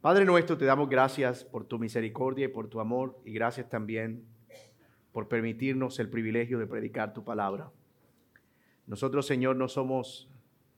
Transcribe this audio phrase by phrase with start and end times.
[0.00, 4.24] Padre nuestro, te damos gracias por tu misericordia y por tu amor y gracias también
[5.12, 7.70] por permitirnos el privilegio de predicar tu palabra.
[8.86, 10.30] Nosotros, Señor, no somos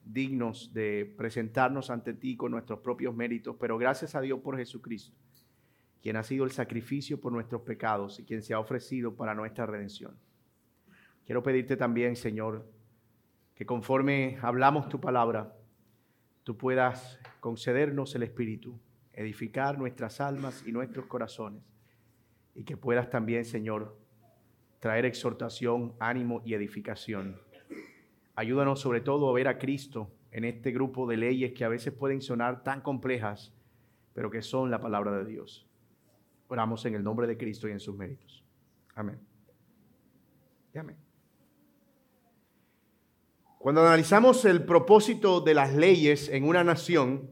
[0.03, 5.15] dignos de presentarnos ante ti con nuestros propios méritos, pero gracias a Dios por Jesucristo,
[6.01, 9.65] quien ha sido el sacrificio por nuestros pecados y quien se ha ofrecido para nuestra
[9.65, 10.17] redención.
[11.25, 12.65] Quiero pedirte también, Señor,
[13.55, 15.55] que conforme hablamos tu palabra,
[16.43, 18.77] tú puedas concedernos el Espíritu,
[19.13, 21.63] edificar nuestras almas y nuestros corazones,
[22.55, 23.97] y que puedas también, Señor,
[24.79, 27.39] traer exhortación, ánimo y edificación.
[28.35, 31.93] Ayúdanos sobre todo a ver a Cristo en este grupo de leyes que a veces
[31.93, 33.53] pueden sonar tan complejas,
[34.13, 35.67] pero que son la palabra de Dios.
[36.47, 38.43] Oramos en el nombre de Cristo y en sus méritos.
[38.95, 39.19] Amén.
[40.75, 40.97] amén.
[43.59, 47.29] Cuando analizamos el propósito de las leyes en una nación,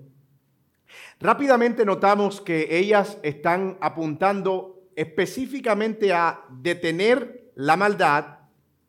[1.19, 8.39] rápidamente notamos que ellas están apuntando específicamente a detener la maldad,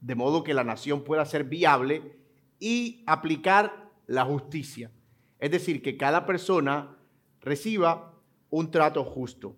[0.01, 2.17] de modo que la nación pueda ser viable,
[2.59, 4.91] y aplicar la justicia.
[5.39, 6.97] Es decir, que cada persona
[7.41, 8.15] reciba
[8.51, 9.57] un trato justo.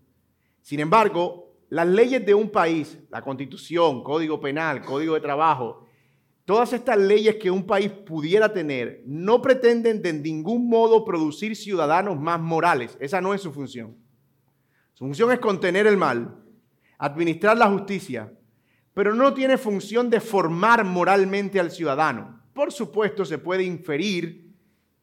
[0.62, 5.83] Sin embargo, las leyes de un país, la constitución, código penal, código de trabajo,
[6.44, 12.20] Todas estas leyes que un país pudiera tener no pretenden de ningún modo producir ciudadanos
[12.20, 12.98] más morales.
[13.00, 13.96] Esa no es su función.
[14.92, 16.36] Su función es contener el mal,
[16.98, 18.32] administrar la justicia,
[18.92, 22.42] pero no tiene función de formar moralmente al ciudadano.
[22.52, 24.52] Por supuesto, se puede inferir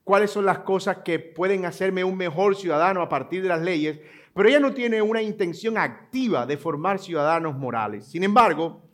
[0.03, 4.00] cuáles son las cosas que pueden hacerme un mejor ciudadano a partir de las leyes,
[4.33, 8.05] pero ella no tiene una intención activa de formar ciudadanos morales.
[8.05, 8.90] Sin embargo,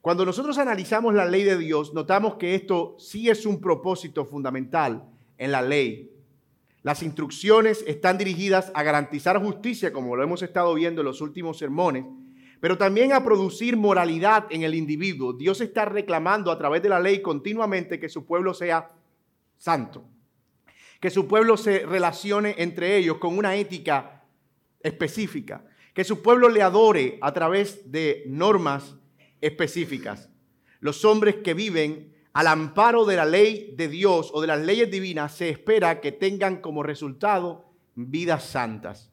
[0.00, 5.04] cuando nosotros analizamos la ley de Dios, notamos que esto sí es un propósito fundamental
[5.36, 6.10] en la ley.
[6.82, 11.58] Las instrucciones están dirigidas a garantizar justicia, como lo hemos estado viendo en los últimos
[11.58, 12.06] sermones,
[12.60, 15.34] pero también a producir moralidad en el individuo.
[15.34, 18.90] Dios está reclamando a través de la ley continuamente que su pueblo sea
[19.58, 20.04] santo,
[20.98, 24.24] que su pueblo se relacione entre ellos con una ética
[24.82, 25.62] específica,
[25.92, 28.96] que su pueblo le adore a través de normas
[29.40, 30.30] específicas.
[30.80, 34.90] Los hombres que viven al amparo de la ley de Dios o de las leyes
[34.90, 39.12] divinas se espera que tengan como resultado vidas santas.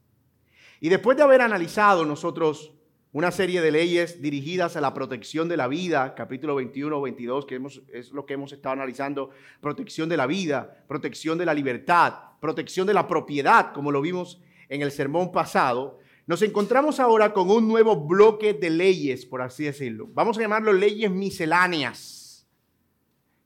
[0.79, 2.73] Y después de haber analizado nosotros
[3.11, 7.59] una serie de leyes dirigidas a la protección de la vida, capítulo 21 22, que
[7.93, 12.85] es lo que hemos estado analizando, protección de la vida, protección de la libertad, protección
[12.85, 14.39] de la propiedad, como lo vimos
[14.69, 19.63] en el sermón pasado, nos encontramos ahora con un nuevo bloque de leyes, por así
[19.63, 20.09] decirlo.
[20.13, 22.45] Vamos a llamarlo leyes misceláneas.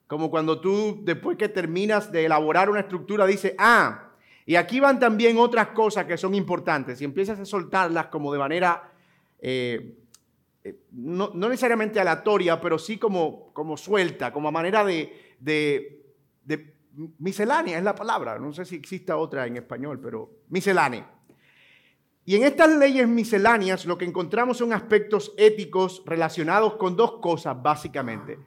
[0.08, 4.10] Como cuando tú, después que terminas de elaborar una estructura, dices, ah,
[4.44, 7.00] y aquí van también otras cosas que son importantes.
[7.00, 8.92] Y empiezas a soltarlas como de manera,
[9.38, 9.94] eh,
[10.64, 16.74] eh, no, necesariamente aleatoria, pero sí como, como suelta, como a manera de, de
[17.18, 18.40] miscelánea, es la palabra.
[18.40, 21.08] No sé si exista otra en español, pero miscelánea.
[22.24, 27.60] Y en estas leyes misceláneas lo que encontramos son aspectos éticos relacionados con dos cosas
[27.60, 28.38] básicamente.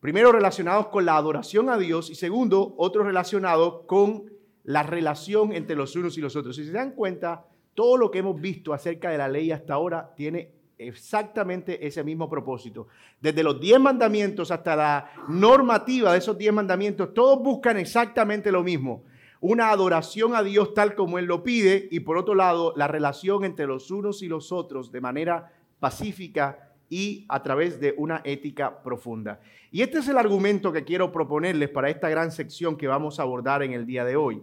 [0.00, 4.32] Primero relacionados con la adoración a Dios y segundo otro relacionado con
[4.64, 6.56] la relación entre los unos y los otros.
[6.56, 7.44] Si se dan cuenta,
[7.74, 12.30] todo lo que hemos visto acerca de la ley hasta ahora tiene exactamente ese mismo
[12.30, 12.86] propósito.
[13.20, 18.62] Desde los diez mandamientos hasta la normativa de esos diez mandamientos, todos buscan exactamente lo
[18.62, 19.04] mismo
[19.40, 23.44] una adoración a Dios tal como Él lo pide y por otro lado la relación
[23.44, 28.82] entre los unos y los otros de manera pacífica y a través de una ética
[28.82, 29.40] profunda.
[29.70, 33.22] Y este es el argumento que quiero proponerles para esta gran sección que vamos a
[33.22, 34.42] abordar en el día de hoy.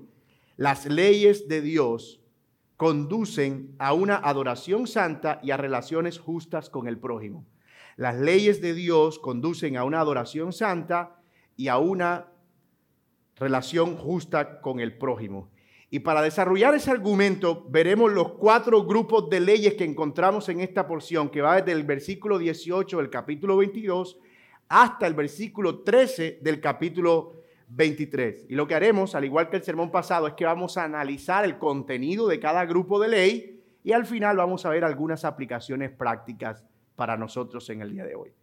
[0.55, 2.21] Las leyes de Dios
[2.77, 7.45] conducen a una adoración santa y a relaciones justas con el prójimo.
[7.97, 11.19] Las leyes de Dios conducen a una adoración santa
[11.55, 12.27] y a una
[13.39, 15.49] relación justa con el prójimo.
[15.89, 20.85] Y para desarrollar ese argumento, veremos los cuatro grupos de leyes que encontramos en esta
[20.85, 24.17] porción, que va desde el versículo 18 del capítulo 22
[24.67, 27.37] hasta el versículo 13 del capítulo
[27.69, 28.47] 23.
[28.49, 31.45] Y lo que haremos, al igual que el sermón pasado, es que vamos a analizar
[31.45, 35.91] el contenido de cada grupo de ley y al final vamos a ver algunas aplicaciones
[35.91, 36.65] prácticas
[36.97, 38.33] para nosotros en el día de hoy.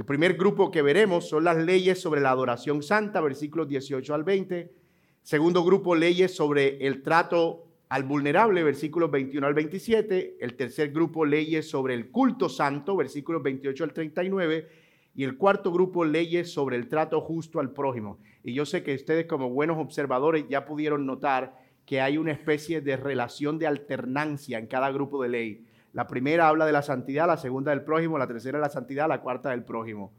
[0.00, 4.24] El primer grupo que veremos son las leyes sobre la adoración santa, versículos 18 al
[4.24, 4.72] 20.
[5.20, 10.38] Segundo grupo, leyes sobre el trato al vulnerable, versículos 21 al 27.
[10.40, 14.68] El tercer grupo, leyes sobre el culto santo, versículos 28 al 39.
[15.16, 18.20] Y el cuarto grupo, leyes sobre el trato justo al prójimo.
[18.42, 22.80] Y yo sé que ustedes como buenos observadores ya pudieron notar que hay una especie
[22.80, 25.66] de relación de alternancia en cada grupo de ley.
[25.92, 29.08] La primera habla de la santidad, la segunda del prójimo, la tercera de la santidad,
[29.08, 30.12] la cuarta del prójimo.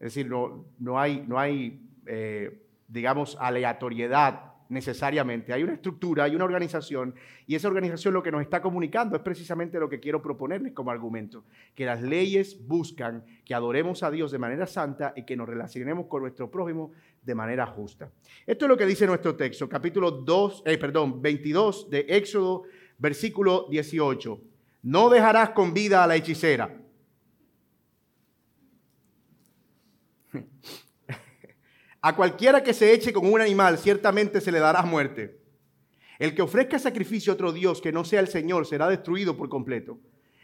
[0.00, 5.52] Es decir, no, no hay, no hay eh, digamos, aleatoriedad necesariamente.
[5.52, 7.14] Hay una estructura, hay una organización
[7.46, 10.90] y esa organización lo que nos está comunicando es precisamente lo que quiero proponerles como
[10.90, 15.48] argumento, que las leyes buscan que adoremos a Dios de manera santa y que nos
[15.48, 16.92] relacionemos con nuestro prójimo
[17.22, 18.10] de manera justa.
[18.46, 22.62] Esto es lo que dice nuestro texto, capítulo 2, eh, perdón, 22 de Éxodo,
[22.98, 24.53] versículo 18.
[24.84, 26.78] No dejarás con vida a la hechicera.
[32.02, 35.40] A cualquiera que se eche con un animal, ciertamente se le dará muerte.
[36.18, 39.48] El que ofrezca sacrificio a otro Dios que no sea el Señor será destruido por
[39.48, 39.98] completo.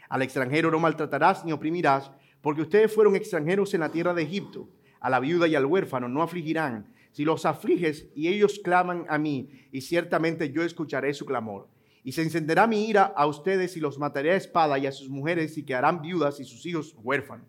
[0.09, 2.11] Al extranjero no maltratarás ni oprimirás,
[2.41, 4.67] porque ustedes fueron extranjeros en la tierra de Egipto.
[4.99, 6.91] A la viuda y al huérfano no afligirán.
[7.11, 11.69] Si los afliges y ellos claman a mí, y ciertamente yo escucharé su clamor.
[12.03, 15.09] Y se encenderá mi ira a ustedes y los mataré a espada y a sus
[15.09, 17.47] mujeres y quedarán viudas y sus hijos huérfanos.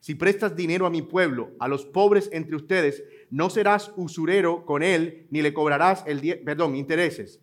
[0.00, 4.82] Si prestas dinero a mi pueblo, a los pobres entre ustedes, no serás usurero con
[4.82, 7.40] él, ni le cobrarás el perdón, intereses.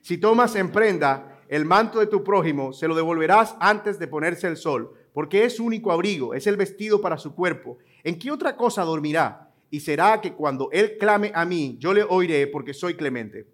[0.00, 4.46] Si tomas en prenda el manto de tu prójimo, se lo devolverás antes de ponerse
[4.46, 7.76] el sol, porque es único abrigo, es el vestido para su cuerpo.
[8.04, 9.50] ¿En qué otra cosa dormirá?
[9.70, 13.46] Y será que cuando él clame a mí, yo le oiré, porque soy clemente.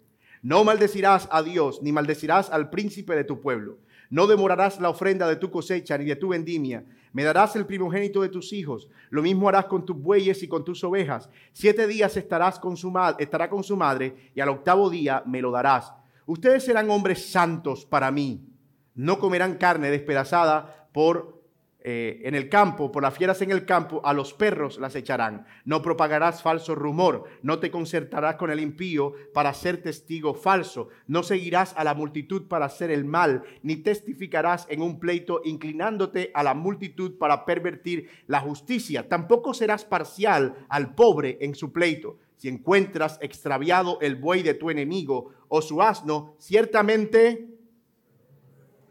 [0.45, 3.79] No maldecirás a Dios, ni maldecirás al príncipe de tu pueblo.
[4.11, 8.21] No demorarás la ofrenda de tu cosecha ni de tu vendimia, me darás el primogénito
[8.21, 8.87] de tus hijos.
[9.09, 11.31] Lo mismo harás con tus bueyes y con tus ovejas.
[11.51, 15.49] Siete días estarás con su estará con su madre y al octavo día me lo
[15.49, 15.91] darás.
[16.27, 18.45] Ustedes serán hombres santos para mí.
[18.93, 21.41] No comerán carne despedazada por
[21.87, 25.45] eh, en el campo, por las fieras en el campo, a los perros las echarán.
[25.65, 31.21] No propagarás falso rumor, no te concertarás con el impío para ser testigo falso, no
[31.21, 36.41] seguirás a la multitud para hacer el mal, ni testificarás en un pleito inclinándote a
[36.41, 39.07] la multitud para pervertir la justicia.
[39.07, 42.17] Tampoco serás parcial al pobre en su pleito.
[42.37, 47.54] Si encuentras extraviado el buey de tu enemigo o su asno, ciertamente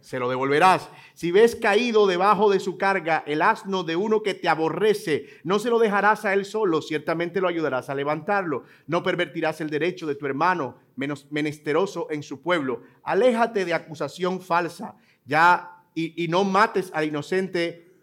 [0.04, 0.90] se lo devolverás.
[1.14, 5.58] Si ves caído debajo de su carga el asno de uno que te aborrece, no
[5.58, 8.64] se lo dejarás a él solo, ciertamente lo ayudarás a levantarlo.
[8.86, 12.82] No pervertirás el derecho de tu hermano menos menesteroso en su pueblo.
[13.02, 17.94] Aléjate de acusación falsa, ya y, y no mates al inocente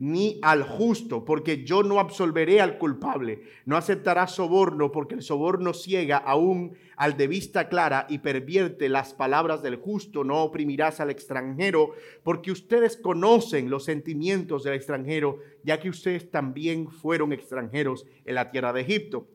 [0.00, 3.42] ni al justo, porque yo no absolveré al culpable.
[3.66, 9.12] No aceptarás soborno, porque el soborno ciega aún al de vista clara y pervierte las
[9.12, 10.24] palabras del justo.
[10.24, 11.90] No oprimirás al extranjero,
[12.22, 18.50] porque ustedes conocen los sentimientos del extranjero, ya que ustedes también fueron extranjeros en la
[18.50, 19.28] tierra de Egipto.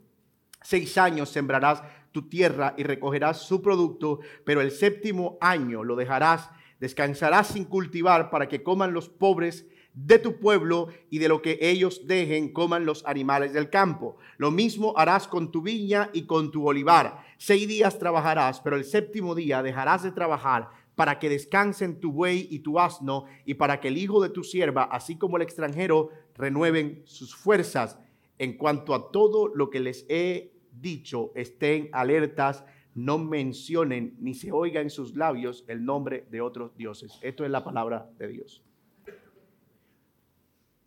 [0.63, 6.49] Seis años sembrarás tu tierra y recogerás su producto, pero el séptimo año lo dejarás,
[6.79, 11.57] descansarás sin cultivar para que coman los pobres de tu pueblo y de lo que
[11.61, 14.17] ellos dejen coman los animales del campo.
[14.37, 17.23] Lo mismo harás con tu viña y con tu olivar.
[17.37, 22.47] Seis días trabajarás, pero el séptimo día dejarás de trabajar para que descansen tu buey
[22.49, 26.09] y tu asno y para que el hijo de tu sierva, así como el extranjero,
[26.35, 27.97] renueven sus fuerzas.
[28.37, 34.51] En cuanto a todo lo que les he dicho, estén alertas, no mencionen ni se
[34.51, 37.17] oiga en sus labios el nombre de otros dioses.
[37.21, 38.65] Esto es la palabra de Dios.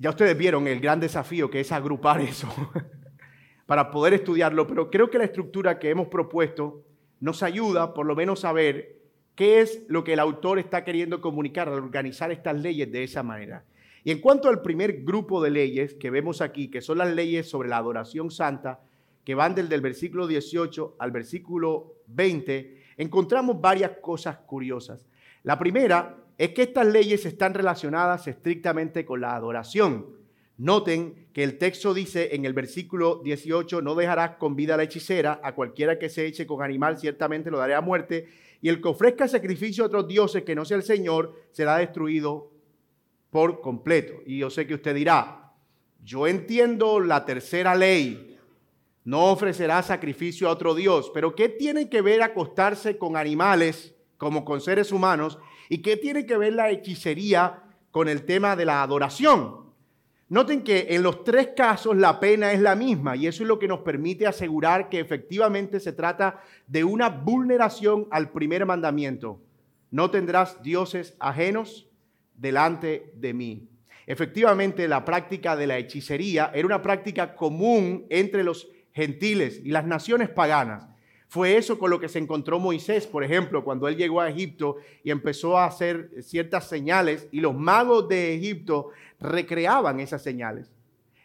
[0.00, 2.48] Ya ustedes vieron el gran desafío que es agrupar eso
[3.66, 6.84] para poder estudiarlo, pero creo que la estructura que hemos propuesto
[7.18, 8.96] nos ayuda por lo menos a ver
[9.34, 13.24] qué es lo que el autor está queriendo comunicar al organizar estas leyes de esa
[13.24, 13.64] manera.
[14.04, 17.50] Y en cuanto al primer grupo de leyes que vemos aquí, que son las leyes
[17.50, 18.80] sobre la adoración santa,
[19.24, 25.08] que van desde el versículo 18 al versículo 20, encontramos varias cosas curiosas.
[25.42, 30.06] La primera es que estas leyes están relacionadas estrictamente con la adoración.
[30.56, 34.84] Noten que el texto dice en el versículo 18, no dejarás con vida a la
[34.84, 38.28] hechicera, a cualquiera que se eche con animal ciertamente lo daré a muerte,
[38.60, 42.52] y el que ofrezca sacrificio a otros dioses que no sea el Señor será destruido
[43.30, 44.14] por completo.
[44.24, 45.52] Y yo sé que usted dirá,
[46.04, 48.38] yo entiendo la tercera ley,
[49.04, 54.44] no ofrecerá sacrificio a otro Dios, pero ¿qué tiene que ver acostarse con animales como
[54.44, 55.38] con seres humanos
[55.68, 59.68] ¿Y qué tiene que ver la hechicería con el tema de la adoración?
[60.30, 63.58] Noten que en los tres casos la pena es la misma y eso es lo
[63.58, 69.40] que nos permite asegurar que efectivamente se trata de una vulneración al primer mandamiento.
[69.90, 71.88] No tendrás dioses ajenos
[72.34, 73.68] delante de mí.
[74.06, 79.86] Efectivamente, la práctica de la hechicería era una práctica común entre los gentiles y las
[79.86, 80.88] naciones paganas.
[81.28, 84.76] Fue eso con lo que se encontró Moisés, por ejemplo, cuando él llegó a Egipto
[85.04, 90.72] y empezó a hacer ciertas señales y los magos de Egipto recreaban esas señales.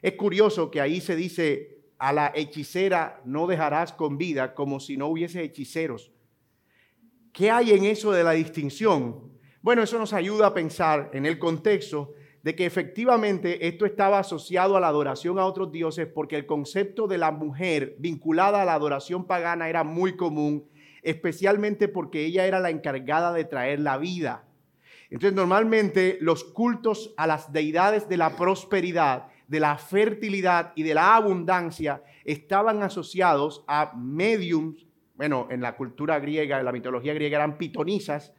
[0.01, 4.97] Es curioso que ahí se dice, a la hechicera no dejarás con vida como si
[4.97, 6.11] no hubiese hechiceros.
[7.31, 9.31] ¿Qué hay en eso de la distinción?
[9.61, 14.75] Bueno, eso nos ayuda a pensar en el contexto de que efectivamente esto estaba asociado
[14.75, 18.73] a la adoración a otros dioses porque el concepto de la mujer vinculada a la
[18.73, 20.67] adoración pagana era muy común,
[21.03, 24.43] especialmente porque ella era la encargada de traer la vida.
[25.09, 30.95] Entonces normalmente los cultos a las deidades de la prosperidad, de la fertilidad y de
[30.95, 34.85] la abundancia estaban asociados a mediums,
[35.15, 38.33] bueno, en la cultura griega, en la mitología griega eran pitonisas,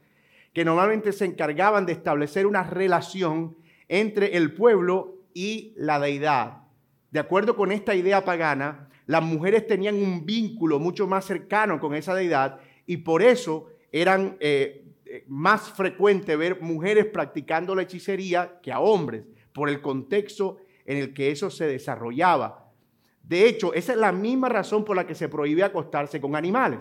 [0.53, 3.57] que normalmente se encargaban de establecer una relación
[4.01, 6.65] entre el pueblo y la deidad.
[7.13, 11.95] De acuerdo con esta idea pagana, las mujeres tenían un vínculo mucho más cercano con
[11.95, 18.59] esa deidad y por eso eran eh, eh, más frecuente ver mujeres practicando la hechicería
[18.61, 19.23] que a hombres,
[19.53, 22.73] por el contexto en el que eso se desarrollaba.
[23.23, 26.81] De hecho, esa es la misma razón por la que se prohíbe acostarse con animales,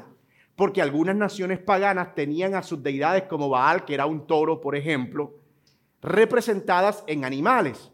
[0.56, 4.76] porque algunas naciones paganas tenían a sus deidades como Baal, que era un toro, por
[4.76, 5.43] ejemplo,
[6.04, 7.92] representadas en animales.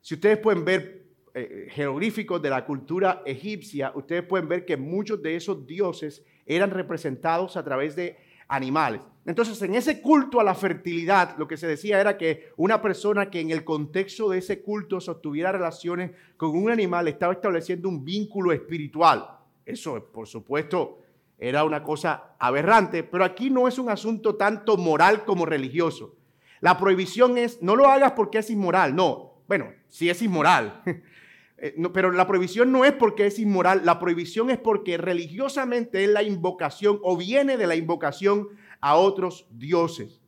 [0.00, 5.20] Si ustedes pueden ver eh, jeroglíficos de la cultura egipcia, ustedes pueden ver que muchos
[5.20, 9.00] de esos dioses eran representados a través de animales.
[9.26, 13.30] Entonces, en ese culto a la fertilidad, lo que se decía era que una persona
[13.30, 18.04] que en el contexto de ese culto sostuviera relaciones con un animal estaba estableciendo un
[18.04, 19.26] vínculo espiritual.
[19.64, 20.98] Eso, por supuesto,
[21.38, 26.14] era una cosa aberrante, pero aquí no es un asunto tanto moral como religioso.
[26.64, 29.42] La prohibición es, no lo hagas porque es inmoral, no.
[29.46, 30.82] Bueno, sí es inmoral.
[31.56, 36.10] Eh, pero la prohibición no es porque es inmoral, la prohibición es porque religiosamente es
[36.10, 38.48] la invocación o viene de la invocación
[38.80, 40.20] a otros dioses.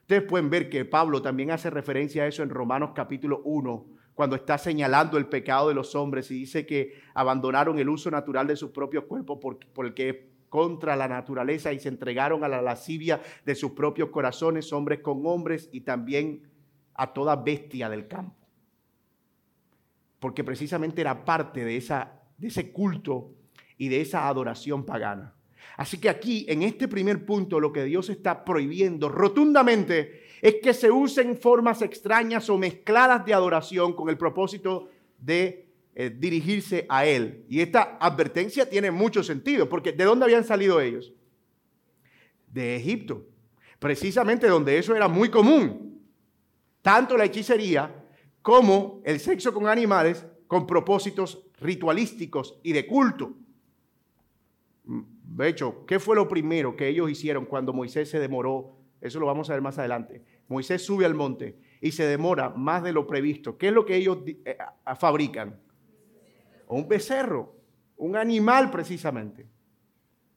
[0.00, 4.34] Ustedes pueden ver que Pablo también hace referencia a eso en Romanos capítulo 1, cuando
[4.34, 8.56] está señalando el pecado de los hombres y dice que abandonaron el uso natural de
[8.56, 12.62] sus propios cuerpos por, por el que contra la naturaleza y se entregaron a la
[12.62, 16.48] lascivia de sus propios corazones, hombres con hombres y también
[16.94, 18.36] a toda bestia del campo.
[20.20, 23.32] Porque precisamente era parte de, esa, de ese culto
[23.78, 25.34] y de esa adoración pagana.
[25.76, 30.72] Así que aquí, en este primer punto, lo que Dios está prohibiendo rotundamente es que
[30.72, 35.63] se usen formas extrañas o mezcladas de adoración con el propósito de
[35.96, 37.44] eh, dirigirse a él.
[37.48, 41.12] Y esta advertencia tiene mucho sentido, porque ¿de dónde habían salido ellos?
[42.48, 43.26] De Egipto,
[43.78, 46.02] precisamente donde eso era muy común.
[46.82, 47.94] Tanto la hechicería
[48.42, 53.34] como el sexo con animales con propósitos ritualísticos y de culto.
[54.84, 58.76] De hecho, ¿qué fue lo primero que ellos hicieron cuando Moisés se demoró?
[59.00, 60.22] Eso lo vamos a ver más adelante.
[60.48, 63.56] Moisés sube al monte y se demora más de lo previsto.
[63.56, 64.58] ¿Qué es lo que ellos eh,
[66.74, 67.54] un becerro,
[67.96, 69.46] un animal precisamente,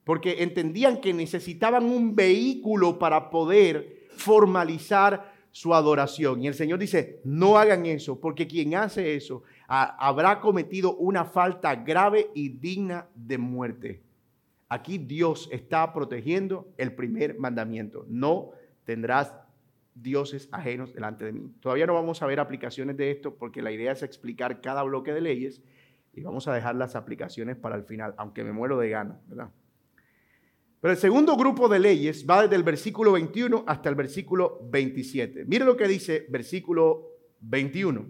[0.03, 6.44] porque entendían que necesitaban un vehículo para poder formalizar su adoración.
[6.44, 11.75] Y el Señor dice, no hagan eso, porque quien hace eso habrá cometido una falta
[11.75, 14.01] grave y digna de muerte.
[14.70, 18.06] Aquí Dios está protegiendo el primer mandamiento.
[18.08, 18.51] No
[18.84, 19.34] tendrás
[19.96, 21.51] dioses ajenos delante de mí.
[21.60, 25.13] Todavía no vamos a ver aplicaciones de esto porque la idea es explicar cada bloque
[25.13, 25.62] de leyes
[26.17, 29.51] y vamos a dejar las aplicaciones para el final, aunque me muero de gana, ¿verdad?
[30.81, 35.45] Pero el segundo grupo de leyes va desde el versículo 21 hasta el versículo 27.
[35.45, 37.09] Mire lo que dice versículo
[37.41, 38.07] 21.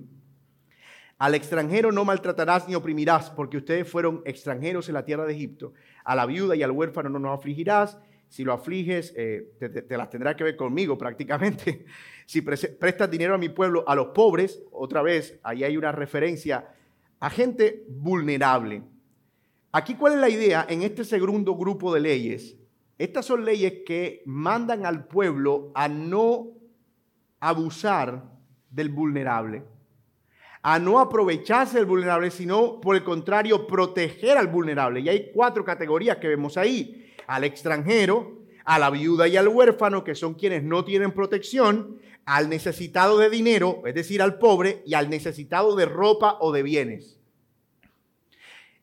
[1.17, 5.73] Al extranjero no maltratarás ni oprimirás, porque ustedes fueron extranjeros en la tierra de Egipto.
[6.05, 7.97] A la viuda y al huérfano no nos afligirás.
[8.29, 11.85] Si lo afliges, eh, te, te, las tendrás que ver conmigo prácticamente.
[12.27, 16.67] Si prestas dinero a mi pueblo, a los pobres, otra vez, ahí hay una referencia
[17.19, 18.83] a gente vulnerable.
[19.71, 22.55] Aquí, ¿cuál es la idea en este segundo grupo de leyes?
[22.97, 26.47] Estas son leyes que mandan al pueblo a no
[27.39, 28.23] abusar
[28.69, 29.63] del vulnerable,
[30.63, 35.01] a no aprovecharse del vulnerable, sino por el contrario, proteger al vulnerable.
[35.01, 37.13] Y hay cuatro categorías que vemos ahí.
[37.27, 38.36] Al extranjero,
[38.67, 43.29] a la viuda y al huérfano, que son quienes no tienen protección, al necesitado de
[43.29, 47.17] dinero, es decir, al pobre, y al necesitado de ropa o de bienes.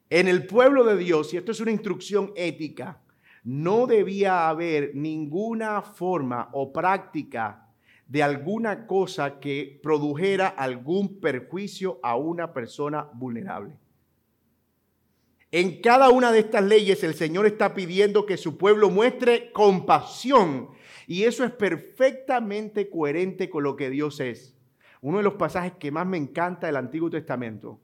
[0.09, 3.03] En el pueblo de Dios, y esto es una instrucción ética,
[3.43, 7.69] no debía haber ninguna forma o práctica
[8.09, 13.77] de alguna cosa que produjera algún perjuicio a una persona vulnerable.
[15.57, 20.71] En cada una de estas leyes el Señor está pidiendo que su pueblo muestre compasión
[21.07, 24.57] y eso es perfectamente coherente con lo que Dios es.
[25.01, 27.81] Uno de los pasajes que más me encanta del Antiguo Testamento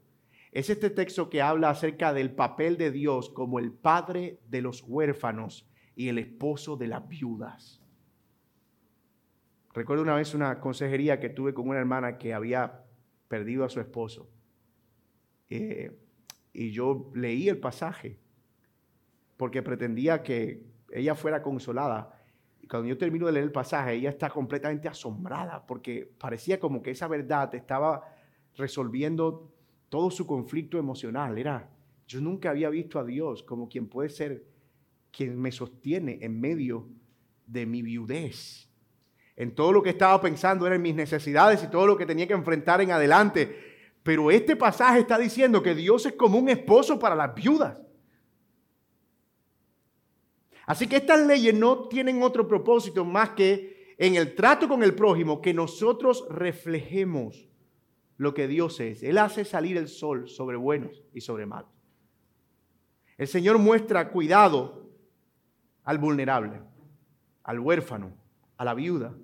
[0.51, 4.83] es este texto que habla acerca del papel de Dios como el padre de los
[4.85, 7.81] huérfanos y el esposo de las viudas.
[9.73, 12.83] Recuerdo una vez una consejería que tuve con una hermana que había
[13.29, 14.29] perdido a su esposo.
[15.49, 16.00] Eh,
[16.53, 18.17] y yo leí el pasaje
[19.37, 22.15] porque pretendía que ella fuera consolada.
[22.61, 26.81] Y cuando yo termino de leer el pasaje, ella está completamente asombrada porque parecía como
[26.83, 28.03] que esa verdad estaba
[28.55, 29.51] resolviendo
[29.89, 31.37] todo su conflicto emocional.
[31.37, 31.69] Era,
[32.07, 34.45] yo nunca había visto a Dios como quien puede ser
[35.11, 36.87] quien me sostiene en medio
[37.47, 38.69] de mi viudez.
[39.35, 42.33] En todo lo que estaba pensando eran mis necesidades y todo lo que tenía que
[42.33, 43.70] enfrentar en adelante.
[44.03, 47.77] Pero este pasaje está diciendo que Dios es como un esposo para las viudas.
[50.65, 54.95] Así que estas leyes no tienen otro propósito más que en el trato con el
[54.95, 57.47] prójimo que nosotros reflejemos
[58.17, 59.03] lo que Dios es.
[59.03, 61.71] Él hace salir el sol sobre buenos y sobre malos.
[63.17, 64.89] El Señor muestra cuidado
[65.83, 66.61] al vulnerable,
[67.43, 68.13] al huérfano,
[68.57, 69.15] a la viuda,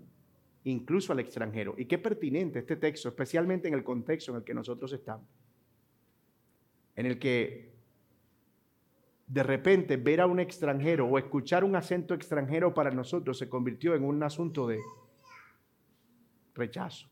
[0.72, 1.76] incluso al extranjero.
[1.78, 5.28] Y qué pertinente este texto, especialmente en el contexto en el que nosotros estamos.
[6.96, 7.74] En el que
[9.28, 13.94] de repente ver a un extranjero o escuchar un acento extranjero para nosotros se convirtió
[13.94, 14.80] en un asunto de
[16.56, 17.10] rechazo.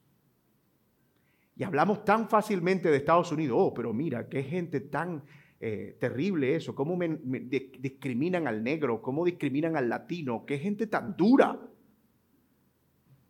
[1.57, 5.23] Y hablamos tan fácilmente de Estados Unidos, oh, pero mira, qué gente tan
[5.59, 11.57] eh, terrible eso, cómo discriminan al negro, cómo discriminan al latino, qué gente tan dura.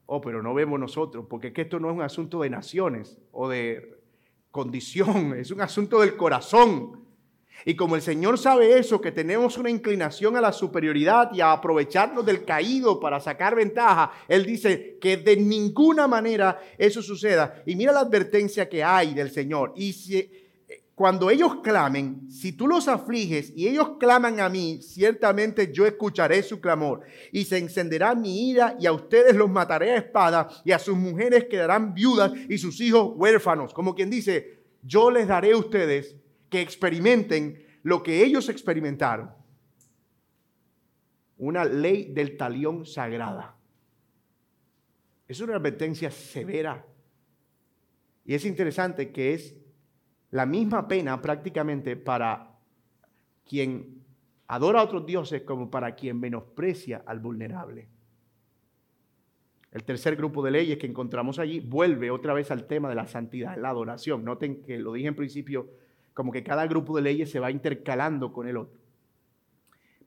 [0.07, 3.17] Oh, pero no vemos nosotros, porque es que esto no es un asunto de naciones
[3.31, 3.97] o de
[4.51, 7.05] condición, es un asunto del corazón.
[7.63, 11.53] Y como el Señor sabe eso, que tenemos una inclinación a la superioridad y a
[11.53, 17.63] aprovecharnos del caído para sacar ventaja, Él dice que de ninguna manera eso suceda.
[17.65, 19.73] Y mira la advertencia que hay del Señor.
[19.75, 20.29] Y si
[20.95, 26.41] cuando ellos clamen, si tú los afliges y ellos claman a mí, ciertamente yo escucharé
[26.41, 27.01] su clamor
[27.33, 30.95] y se encenderá mi ira y a ustedes los mataré a espada y a sus
[30.95, 33.73] mujeres quedarán viudas y sus hijos huérfanos.
[33.73, 36.15] Como quien dice, yo les daré a ustedes
[36.49, 39.31] que experimenten lo que ellos experimentaron.
[41.37, 43.57] Una ley del talión sagrada.
[45.27, 46.85] Es una advertencia severa.
[48.23, 49.55] Y es interesante que es
[50.35, 52.51] la misma pena prácticamente para
[53.47, 54.03] quien
[54.47, 57.87] adora a otros dioses como para quien menosprecia al vulnerable.
[59.71, 63.07] El tercer grupo de leyes que encontramos allí vuelve otra vez al tema de la
[63.07, 64.25] santidad, la adoración.
[64.25, 65.69] Noten que lo dije en principio,
[66.13, 68.81] como que cada grupo de leyes se va intercalando con el otro.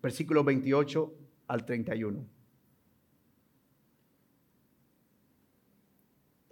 [0.02, 1.10] Versículos 28
[1.46, 2.37] al 31.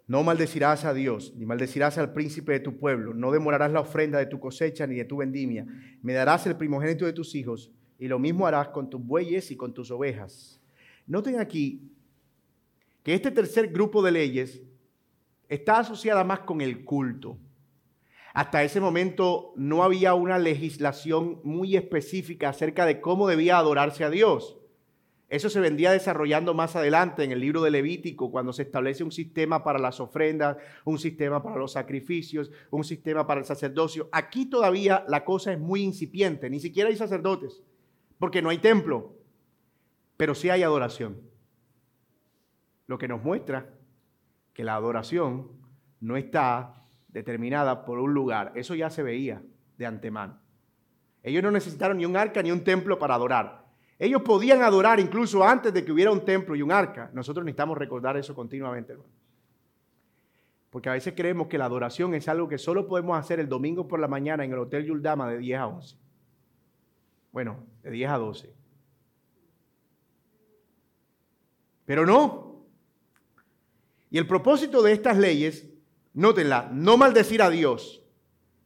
[0.06, 4.18] No maldecirás a Dios, ni maldecirás al príncipe de tu pueblo, no demorarás la ofrenda
[4.18, 5.66] de tu cosecha ni de tu vendimia.
[6.00, 9.56] Me darás el primogénito de tus hijos, y lo mismo harás con tus bueyes y
[9.56, 10.60] con tus ovejas.
[11.06, 11.90] Noten aquí
[13.02, 14.62] que este tercer grupo de leyes
[15.48, 17.38] está asociada más con el culto.
[18.34, 24.10] Hasta ese momento no había una legislación muy específica acerca de cómo debía adorarse a
[24.10, 24.58] Dios.
[25.28, 29.10] Eso se vendría desarrollando más adelante en el libro de Levítico, cuando se establece un
[29.10, 34.08] sistema para las ofrendas, un sistema para los sacrificios, un sistema para el sacerdocio.
[34.12, 37.60] Aquí todavía la cosa es muy incipiente, ni siquiera hay sacerdotes,
[38.20, 39.16] porque no hay templo,
[40.16, 41.20] pero sí hay adoración.
[42.86, 43.74] Lo que nos muestra
[44.52, 45.50] que la adoración
[46.00, 49.42] no está determinada por un lugar, eso ya se veía
[49.76, 50.38] de antemano.
[51.24, 53.65] Ellos no necesitaron ni un arca ni un templo para adorar.
[53.98, 57.10] Ellos podían adorar incluso antes de que hubiera un templo y un arca.
[57.14, 59.10] Nosotros necesitamos recordar eso continuamente, hermano.
[60.70, 63.88] Porque a veces creemos que la adoración es algo que solo podemos hacer el domingo
[63.88, 65.96] por la mañana en el Hotel Yuldama de 10 a 11.
[67.32, 68.54] Bueno, de 10 a 12.
[71.86, 72.66] Pero no.
[74.10, 75.70] Y el propósito de estas leyes,
[76.12, 78.02] nótenla, no maldecir a Dios,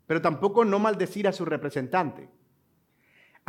[0.06, 2.28] pero tampoco no maldecir a su representante.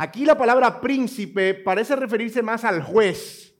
[0.02, 3.54] Aquí la palabra príncipe parece referirse más al juez,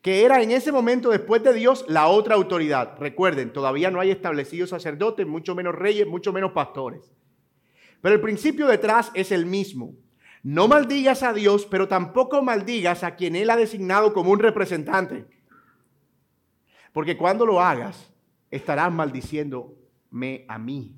[0.00, 2.96] que era en ese momento después de Dios la otra autoridad.
[3.00, 7.10] Recuerden, todavía no hay establecidos sacerdotes, mucho menos reyes, mucho menos pastores.
[8.00, 9.96] Pero el principio detrás es el mismo.
[10.44, 15.26] No maldigas a Dios, pero tampoco maldigas a quien Él ha designado como un representante.
[16.92, 18.14] Porque cuando lo hagas,
[18.52, 20.94] estarás maldiciéndome a mí.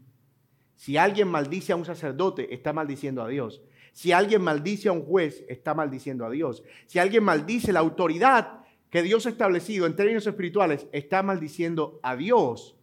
[0.76, 3.62] Si alguien maldice a un sacerdote, está maldiciendo a Dios.
[3.92, 6.62] Si alguien maldice a un juez, está maldiciendo a Dios.
[6.86, 12.16] Si alguien maldice la autoridad que Dios ha establecido en términos espirituales, está maldiciendo a
[12.16, 12.76] Dios.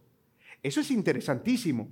[0.62, 1.88] Eso es interesantísimo,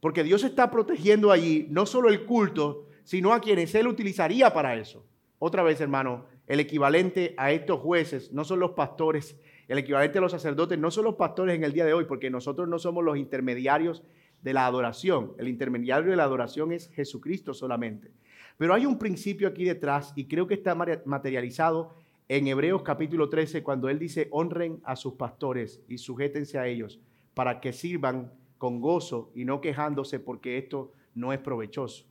[0.00, 4.76] porque Dios está protegiendo allí no solo el culto, sino a quienes Él utilizaría para
[4.76, 5.04] eso.
[5.38, 9.36] Otra vez, hermano, el equivalente a estos jueces no son los pastores,
[9.68, 12.28] el equivalente a los sacerdotes no son los pastores en el día de hoy, porque
[12.30, 14.02] nosotros no somos los intermediarios
[14.42, 15.32] de la adoración.
[15.38, 18.10] El intermediario de la adoración es Jesucristo solamente.
[18.60, 21.94] Pero hay un principio aquí detrás y creo que está materializado
[22.28, 27.00] en Hebreos capítulo 13 cuando él dice, honren a sus pastores y sujétense a ellos
[27.32, 32.04] para que sirvan con gozo y no quejándose porque esto no es provechoso.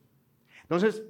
[0.63, 1.03] Entonces,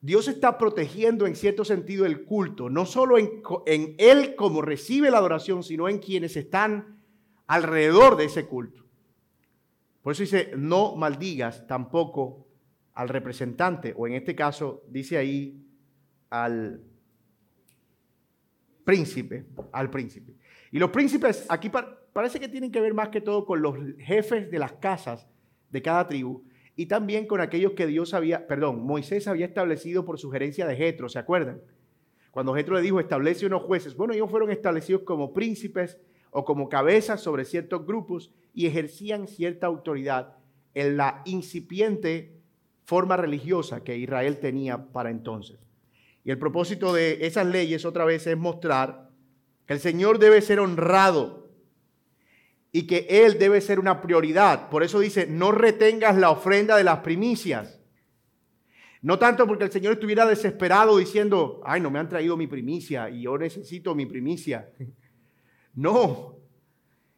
[0.00, 5.10] Dios está protegiendo en cierto sentido el culto, no solo en, en, Él como recibe
[5.10, 7.02] la adoración, sino en quienes están
[7.46, 8.86] alrededor de ese culto.
[10.00, 12.45] Por eso dice, no maldigas tampoco
[12.96, 15.62] al representante, o en este caso dice ahí
[16.30, 16.80] al
[18.84, 20.34] príncipe, al príncipe.
[20.72, 21.70] Y los príncipes aquí
[22.12, 25.28] parece que tienen que ver más que todo con los jefes de las casas
[25.70, 26.42] de cada tribu
[26.74, 31.10] y también con aquellos que Dios había, perdón, Moisés había establecido por sugerencia de Jetro,
[31.10, 31.60] ¿se acuerdan?
[32.30, 35.98] Cuando Jetro le dijo, establece unos jueces, bueno, ellos fueron establecidos como príncipes
[36.30, 40.38] o como cabezas sobre ciertos grupos y ejercían cierta autoridad
[40.72, 42.35] en la incipiente
[42.86, 45.58] forma religiosa que Israel tenía para entonces.
[46.24, 49.10] Y el propósito de esas leyes otra vez es mostrar
[49.66, 51.50] que el Señor debe ser honrado
[52.72, 54.70] y que Él debe ser una prioridad.
[54.70, 57.80] Por eso dice, no retengas la ofrenda de las primicias.
[59.02, 63.10] No tanto porque el Señor estuviera desesperado diciendo, ay, no me han traído mi primicia
[63.10, 64.70] y yo necesito mi primicia.
[65.74, 66.35] No,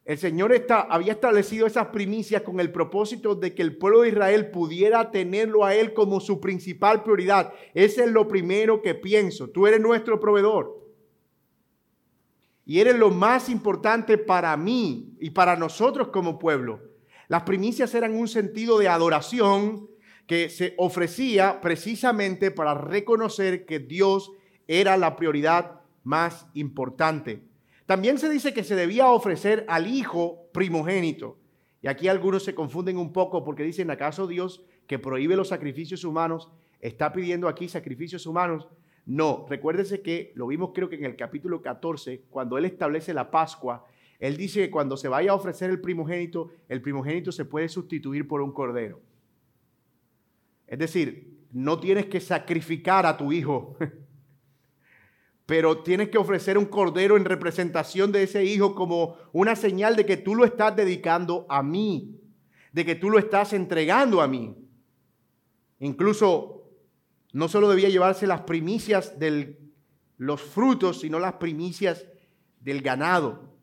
[0.08, 4.08] el Señor está, había establecido esas primicias con el propósito de que el pueblo de
[4.08, 7.52] Israel pudiera tenerlo a Él como su principal prioridad.
[7.74, 9.50] Ese es lo primero que pienso.
[9.50, 10.82] Tú eres nuestro proveedor.
[12.64, 16.80] Y eres lo más importante para mí y para nosotros como pueblo.
[17.28, 19.90] Las primicias eran un sentido de adoración
[20.26, 24.32] que se ofrecía precisamente para reconocer que Dios
[24.66, 27.47] era la prioridad más importante.
[27.88, 31.38] También se dice que se debía ofrecer al hijo primogénito.
[31.80, 36.04] Y aquí algunos se confunden un poco porque dicen, ¿acaso Dios que prohíbe los sacrificios
[36.04, 38.68] humanos está pidiendo aquí sacrificios humanos?
[39.06, 43.30] No, recuérdese que lo vimos creo que en el capítulo 14, cuando Él establece la
[43.30, 43.86] Pascua,
[44.18, 48.28] Él dice que cuando se vaya a ofrecer el primogénito, el primogénito se puede sustituir
[48.28, 49.00] por un cordero.
[50.66, 53.78] Es decir, no tienes que sacrificar a tu hijo
[55.48, 60.04] pero tienes que ofrecer un cordero en representación de ese hijo como una señal de
[60.04, 62.20] que tú lo estás dedicando a mí,
[62.70, 64.54] de que tú lo estás entregando a mí.
[65.80, 66.70] Incluso
[67.32, 69.58] no solo debía llevarse las primicias de
[70.18, 72.04] los frutos, sino las primicias
[72.60, 73.56] del ganado.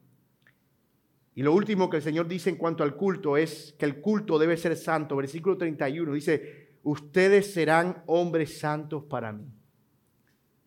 [1.35, 4.39] Y lo último que el Señor dice en cuanto al culto es que el culto
[4.39, 5.17] debe ser santo.
[5.17, 9.45] Versículo 31 dice, ustedes serán hombres santos para mí.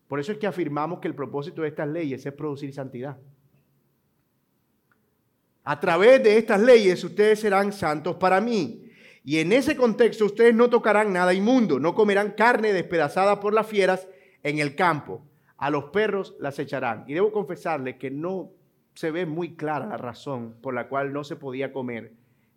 [0.09, 3.15] Por eso es que afirmamos que el propósito de estas leyes es producir santidad.
[5.63, 8.89] A través de estas leyes ustedes serán santos para mí.
[9.23, 13.67] Y en ese contexto ustedes no tocarán nada inmundo, no comerán carne despedazada por las
[13.67, 14.07] fieras
[14.41, 15.21] en el campo.
[15.57, 17.03] A los perros las echarán.
[17.05, 18.49] Y debo confesarle que no
[18.95, 22.13] se ve muy clara la razón por la cual no se podía comer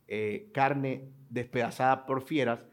[0.08, 2.66] eh, carne despedazada por fieras,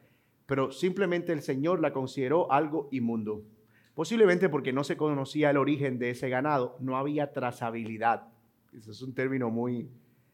[0.45, 3.43] pero simplemente el Señor la consideró algo inmundo.
[3.99, 8.29] Posiblemente porque no se conocía el origen de ese ganado, no había trazabilidad.
[8.73, 9.89] Ese es un término muy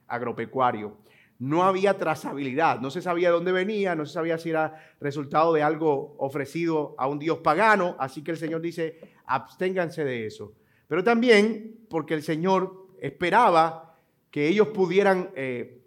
[0.08, 0.98] agropecuario.
[1.40, 5.52] No había trazabilidad, no se sabía de dónde venía, no se sabía si era resultado
[5.52, 10.54] de algo ofrecido a un dios pagano, así que el Señor dice, absténganse de eso.
[10.88, 13.98] Pero también porque el Señor esperaba
[14.30, 15.82] que ellos pudieran eh,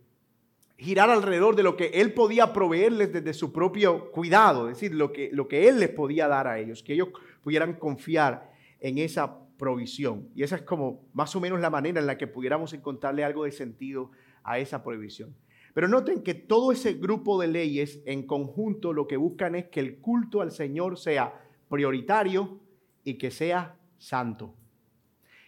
[0.78, 5.12] girar alrededor de lo que Él podía proveerles desde su propio cuidado, es decir, lo
[5.12, 7.10] que, lo que Él les podía dar a ellos, que ellos
[7.42, 10.28] pudieran confiar en esa provisión.
[10.34, 13.44] Y esa es como más o menos la manera en la que pudiéramos encontrarle algo
[13.44, 14.10] de sentido
[14.42, 15.34] a esa provisión.
[15.74, 19.80] Pero noten que todo ese grupo de leyes en conjunto lo que buscan es que
[19.80, 22.60] el culto al Señor sea prioritario
[23.04, 24.54] y que sea santo.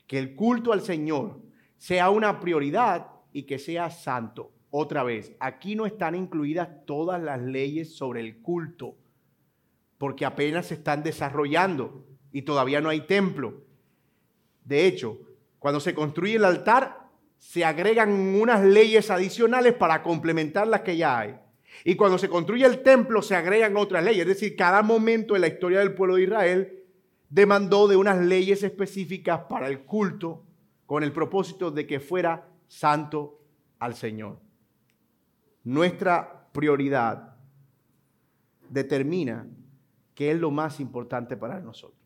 [0.07, 1.41] Que el culto al Señor
[1.79, 4.53] sea una prioridad y que sea santo.
[4.71, 8.97] Otra vez, aquí no están incluidas todas las leyes sobre el culto
[10.01, 13.65] porque apenas se están desarrollando y todavía no hay templo.
[14.65, 15.19] De hecho,
[15.59, 21.19] cuando se construye el altar, se agregan unas leyes adicionales para complementar las que ya
[21.19, 21.39] hay.
[21.85, 24.23] Y cuando se construye el templo se agregan otras leyes.
[24.23, 26.83] Es decir, cada momento en la historia del pueblo de Israel
[27.29, 30.47] demandó de unas leyes específicas para el culto
[30.87, 33.39] con el propósito de que fuera santo
[33.79, 34.39] al Señor.
[35.63, 37.37] Nuestra prioridad
[38.71, 39.47] determina
[40.21, 41.99] qué es lo más importante para nosotros.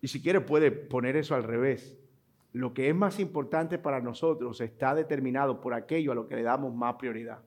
[0.00, 1.98] Y si quiere puede poner eso al revés.
[2.54, 6.44] Lo que es más importante para nosotros está determinado por aquello a lo que le
[6.44, 7.42] damos más prioridad.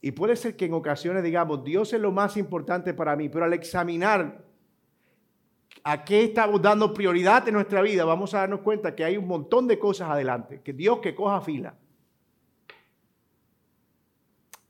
[0.00, 3.44] Y puede ser que en ocasiones digamos, Dios es lo más importante para mí, pero
[3.44, 4.44] al examinar
[5.84, 9.28] a qué estamos dando prioridad en nuestra vida, vamos a darnos cuenta que hay un
[9.28, 11.76] montón de cosas adelante, que Dios que coja fila.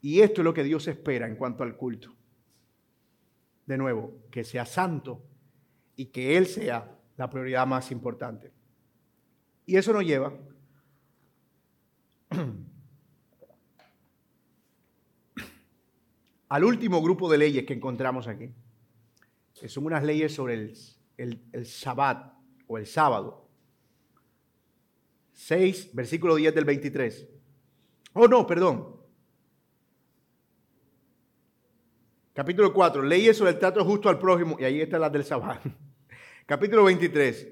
[0.04, 2.14] Y esto es lo que Dios espera en cuanto al culto.
[3.64, 5.24] De nuevo, que sea santo
[5.96, 8.52] y que Él sea la prioridad más importante.
[9.64, 10.38] Y eso nos lleva
[16.50, 18.50] al último grupo de leyes que encontramos aquí,
[19.58, 20.74] que son unas leyes sobre el,
[21.16, 22.30] el, Shabbat
[22.66, 23.48] o el sábado.
[25.32, 27.26] 6, versículo 10 del 23.
[28.12, 28.93] Oh, no, perdón.
[32.34, 35.60] Capítulo 4, leyes sobre el trato justo al prójimo, y ahí está la del Shabbat.
[36.46, 37.48] Capítulo 23.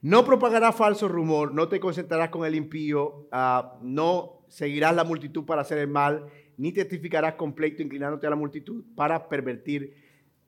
[0.00, 5.44] No propagarás falso rumor, no te concentrarás con el impío, uh, no seguirás la multitud
[5.44, 6.24] para hacer el mal,
[6.56, 9.94] ni testificarás con pleito inclinándote a la multitud para pervertir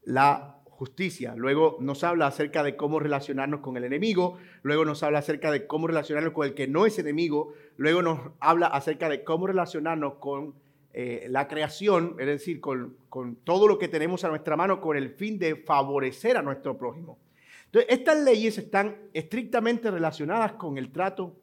[0.03, 1.35] la justicia.
[1.37, 5.67] Luego nos habla acerca de cómo relacionarnos con el enemigo, luego nos habla acerca de
[5.67, 10.15] cómo relacionarnos con el que no es enemigo, luego nos habla acerca de cómo relacionarnos
[10.15, 10.55] con
[10.93, 14.97] eh, la creación, es decir, con, con todo lo que tenemos a nuestra mano con
[14.97, 17.19] el fin de favorecer a nuestro prójimo.
[17.67, 21.37] Entonces, estas leyes están estrictamente relacionadas con el trato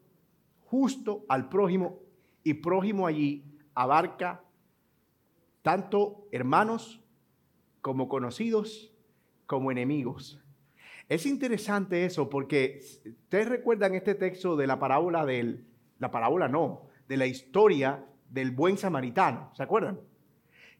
[0.66, 2.00] justo al prójimo
[2.44, 3.42] y prójimo allí
[3.74, 4.42] abarca
[5.62, 7.00] tanto hermanos
[7.80, 8.92] como conocidos
[9.46, 10.38] como enemigos.
[11.08, 15.64] Es interesante eso porque ustedes recuerdan este texto de la parábola del,
[15.98, 20.00] la parábola no, de la historia del buen samaritano, ¿se acuerdan?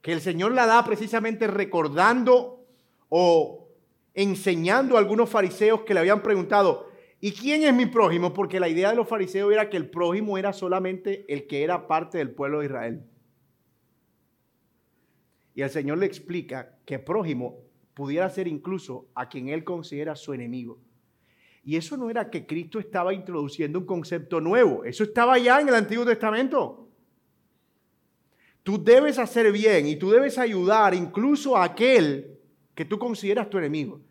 [0.03, 2.65] Que el Señor la da precisamente recordando
[3.09, 3.69] o
[4.15, 6.89] enseñando a algunos fariseos que le habían preguntado,
[7.21, 8.33] ¿y quién es mi prójimo?
[8.33, 11.87] Porque la idea de los fariseos era que el prójimo era solamente el que era
[11.87, 13.03] parte del pueblo de Israel.
[15.55, 17.61] Y el Señor le explica que prójimo
[17.95, 20.79] pudiera ser incluso a quien él considera su enemigo.
[21.65, 25.69] Y eso no era que Cristo estaba introduciendo un concepto nuevo, eso estaba ya en
[25.69, 26.88] el Antiguo Testamento.
[28.69, 32.39] Tú debes hacer bien y tú debes ayudar incluso a aquel
[32.75, 34.03] que tú consideras tu enemigo.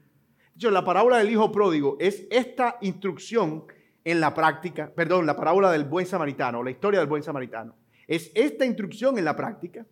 [0.55, 3.65] Hecho, la parábola del hijo pródigo es esta instrucción
[4.03, 7.75] en la práctica, perdón, la parábola del buen samaritano, la historia del buen samaritano.
[8.07, 9.85] Es esta instrucción en la práctica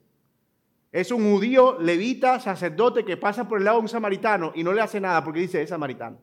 [0.92, 4.74] es un judío levita, sacerdote, que pasa por el lado de un samaritano y no
[4.74, 6.18] le hace nada porque dice es samaritano.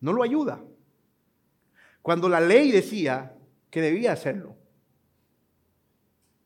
[0.00, 0.62] No lo ayuda.
[2.00, 3.34] Cuando la ley decía
[3.68, 4.59] que debía hacerlo.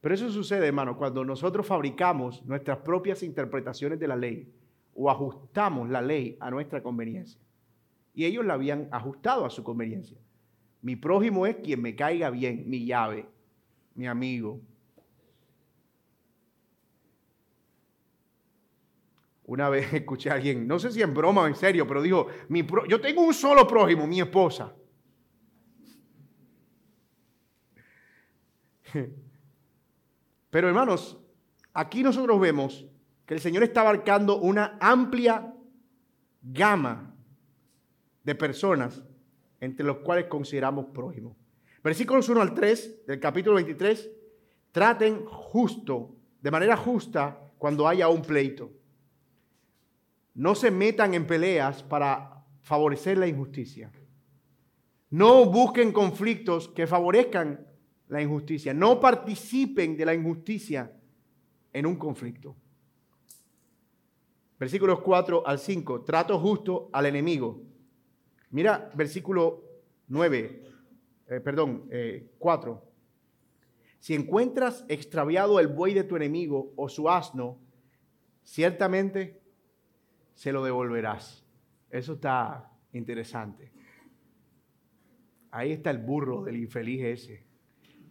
[0.04, 4.52] Pero eso sucede, hermano, cuando nosotros fabricamos nuestras propias interpretaciones de la ley
[4.94, 7.40] o ajustamos la ley a nuestra conveniencia.
[8.12, 10.18] Y ellos la habían ajustado a su conveniencia.
[10.82, 13.26] Mi prójimo es quien me caiga bien, mi llave,
[13.94, 14.60] mi amigo,
[19.46, 22.26] Una vez escuché a alguien, no sé si en broma o en serio, pero dijo,
[22.48, 24.74] mi yo tengo un solo prójimo, mi esposa.
[30.54, 31.18] Pero hermanos,
[31.72, 32.86] aquí nosotros vemos
[33.26, 35.52] que el Señor está abarcando una amplia
[36.40, 37.12] gama
[38.22, 39.02] de personas
[39.58, 41.36] entre los cuales consideramos prójimos.
[41.82, 44.08] Versículos 1 al 3 del capítulo 23,
[44.70, 48.70] traten justo, de manera justa, cuando haya un pleito.
[50.34, 53.90] No se metan en peleas para favorecer la injusticia.
[55.10, 57.73] No busquen conflictos que favorezcan
[58.08, 58.74] la injusticia.
[58.74, 60.92] No participen de la injusticia
[61.72, 62.56] en un conflicto.
[64.58, 66.02] Versículos 4 al 5.
[66.02, 67.62] Trato justo al enemigo.
[68.50, 69.64] Mira versículo
[70.08, 70.62] 9,
[71.26, 71.88] eh, perdón,
[72.38, 72.82] 4.
[72.84, 72.94] Eh,
[73.98, 77.58] si encuentras extraviado el buey de tu enemigo o su asno,
[78.42, 79.40] ciertamente
[80.34, 81.44] se lo devolverás.
[81.90, 83.72] Eso está interesante.
[85.50, 87.53] Ahí está el burro del infeliz ese.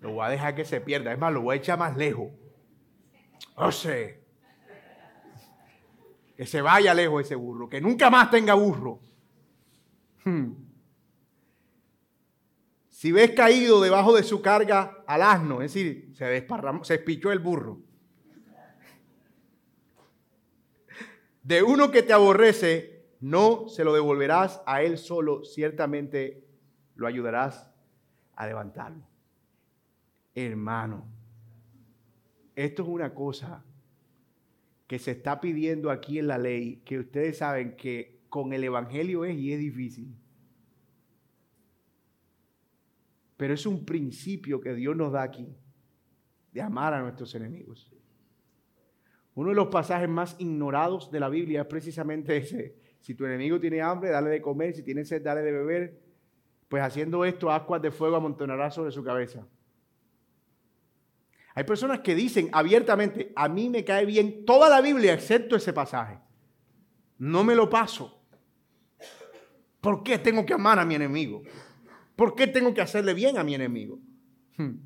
[0.04, 1.14] Lo voy a dejar que se pierda.
[1.14, 2.30] Es más, lo voy a echar más lejos.
[3.56, 4.14] O sea,
[6.36, 7.70] que se vaya lejos ese burro.
[7.70, 9.00] Que nunca más tenga burro.
[10.26, 10.56] Hmm.
[12.90, 17.32] Si ves caído debajo de su carga al asno, es decir, se desparramó, se espichó
[17.32, 17.80] el burro.
[21.44, 26.46] De uno que te aborrece, no se lo devolverás a él solo, ciertamente
[26.96, 27.72] lo ayudarás
[28.36, 29.13] a levantarlo.
[30.36, 31.06] Hermano,
[32.56, 33.64] esto es una cosa
[34.88, 39.26] que se está pidiendo aquí en la ley, que ustedes saben que con el Evangelio
[39.26, 40.16] es y es difícil.
[43.38, 45.48] Pero es un principio que Dios nos da aquí,
[46.52, 47.92] de amar a nuestros enemigos.
[49.36, 52.76] Uno de los pasajes más ignorados de la Biblia es precisamente ese.
[53.00, 54.76] Si tu enemigo tiene hambre, dale de comer.
[54.76, 56.00] Si tiene sed, dale de beber.
[56.70, 59.46] Pues haciendo esto, ascuas de fuego amontonará sobre su cabeza.
[61.56, 65.74] Hay personas que dicen abiertamente, a mí me cae bien toda la Biblia excepto ese
[65.74, 66.20] pasaje.
[67.20, 68.22] No me lo paso.
[69.80, 71.44] ¿Por qué tengo que amar a mi enemigo?
[72.16, 74.00] ¿Por qué tengo que hacerle bien a mi enemigo?
[74.58, 74.78] Hmm.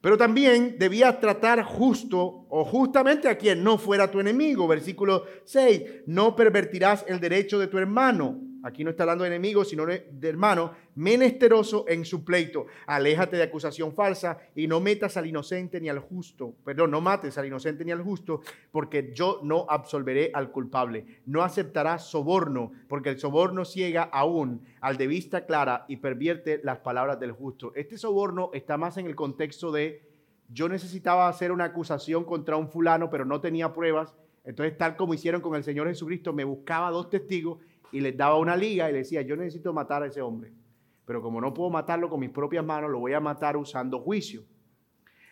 [0.00, 4.68] Pero también debías tratar justo o justamente a quien no fuera tu enemigo.
[4.68, 9.68] Versículo 6, no pervertirás el derecho de tu hermano aquí no está hablando de enemigos,
[9.68, 12.66] sino de, hermano, menesteroso en su pleito.
[12.86, 16.54] Aléjate de acusación falsa y no metas al inocente ni al justo.
[16.64, 18.40] Perdón, no mates al inocente ni al justo,
[18.70, 21.22] porque yo no absolveré al culpable.
[21.26, 26.78] No aceptarás soborno, porque el soborno ciega aún al de vista clara y pervierte las
[26.78, 27.72] palabras del justo.
[27.74, 30.08] Este soborno está más en el contexto de
[30.50, 34.14] yo necesitaba hacer una acusación contra un fulano, pero no tenía pruebas.
[34.44, 37.58] Entonces, tal como hicieron con el Señor Jesucristo, me buscaba dos testigos
[37.92, 40.52] y les daba una liga y le decía, yo necesito matar a ese hombre,
[41.04, 44.44] pero como no puedo matarlo con mis propias manos, lo voy a matar usando juicio.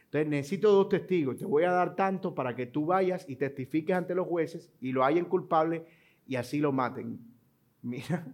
[0.05, 3.95] Entonces necesito dos testigos, te voy a dar tanto para que tú vayas y testifiques
[3.95, 5.85] ante los jueces y lo hayan culpable
[6.27, 7.19] y así lo maten.
[7.83, 8.27] Mira,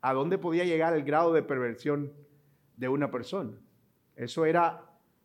[0.00, 2.12] ¿a dónde podía llegar el grado de perversión
[2.76, 3.52] de una persona?
[4.14, 4.84] Eso era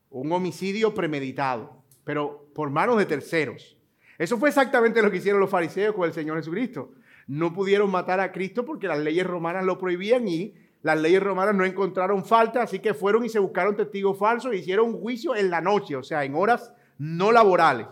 [0.10, 3.78] un homicidio premeditado, pero por manos de terceros.
[4.18, 6.94] Eso fue exactamente lo que hicieron los fariseos con el Señor Jesucristo
[7.32, 11.56] no pudieron matar a Cristo porque las leyes romanas lo prohibían y las leyes romanas
[11.56, 15.50] no encontraron falta, así que fueron y se buscaron testigos falsos e hicieron juicio en
[15.50, 17.88] la noche, o sea, en horas no laborales.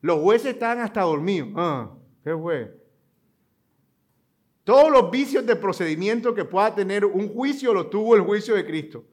[0.00, 1.50] Los jueces estaban hasta dormidos.
[1.54, 1.92] Ah,
[2.24, 2.76] ¿qué fue?
[4.64, 8.66] Todos los vicios de procedimiento que pueda tener un juicio lo tuvo el juicio de
[8.66, 9.04] Cristo.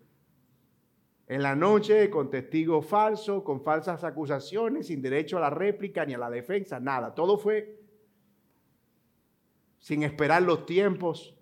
[1.28, 6.16] En la noche, con testigos falsos, con falsas acusaciones, sin derecho a la réplica ni
[6.16, 7.14] a la defensa, nada.
[7.14, 7.78] Todo fue
[9.80, 11.36] sin esperar los tiempos.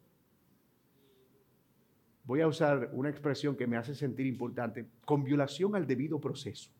[2.23, 6.71] Voy a usar una expresión que me hace sentir importante, con violación al debido proceso.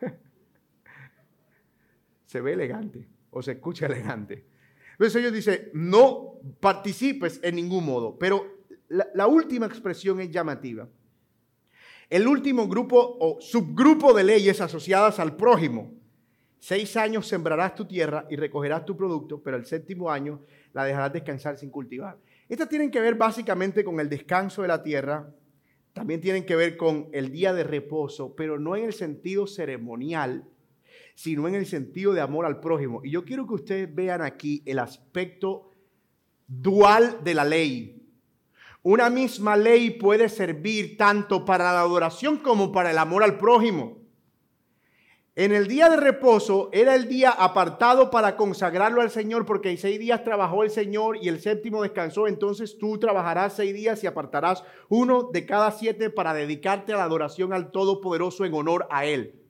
[2.26, 4.46] se ve elegante o se escucha elegante.
[4.92, 10.88] Entonces ellos dicen, no participes en ningún modo, pero la, la última expresión es llamativa.
[12.08, 16.03] El último grupo o subgrupo de leyes asociadas al prójimo
[16.66, 20.40] Seis años sembrarás tu tierra y recogerás tu producto, pero el séptimo año
[20.72, 22.16] la dejarás descansar sin cultivar.
[22.48, 25.30] Estas tienen que ver básicamente con el descanso de la tierra,
[25.92, 30.48] también tienen que ver con el día de reposo, pero no en el sentido ceremonial,
[31.14, 33.02] sino en el sentido de amor al prójimo.
[33.04, 35.70] Y yo quiero que ustedes vean aquí el aspecto
[36.46, 38.08] dual de la ley.
[38.82, 44.03] Una misma ley puede servir tanto para la adoración como para el amor al prójimo.
[45.36, 49.98] En el día de reposo era el día apartado para consagrarlo al Señor, porque seis
[49.98, 52.28] días trabajó el Señor y el séptimo descansó.
[52.28, 57.04] Entonces tú trabajarás seis días y apartarás uno de cada siete para dedicarte a la
[57.04, 59.43] adoración al Todopoderoso en honor a Él.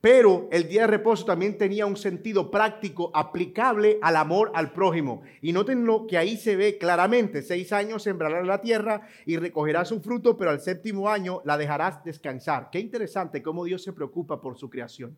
[0.00, 5.22] Pero el día de reposo también tenía un sentido práctico aplicable al amor al prójimo.
[5.40, 7.42] Y noten lo que ahí se ve claramente.
[7.42, 12.04] Seis años sembrarás la tierra y recogerás su fruto, pero al séptimo año la dejarás
[12.04, 12.68] descansar.
[12.70, 15.16] Qué interesante cómo Dios se preocupa por su creación.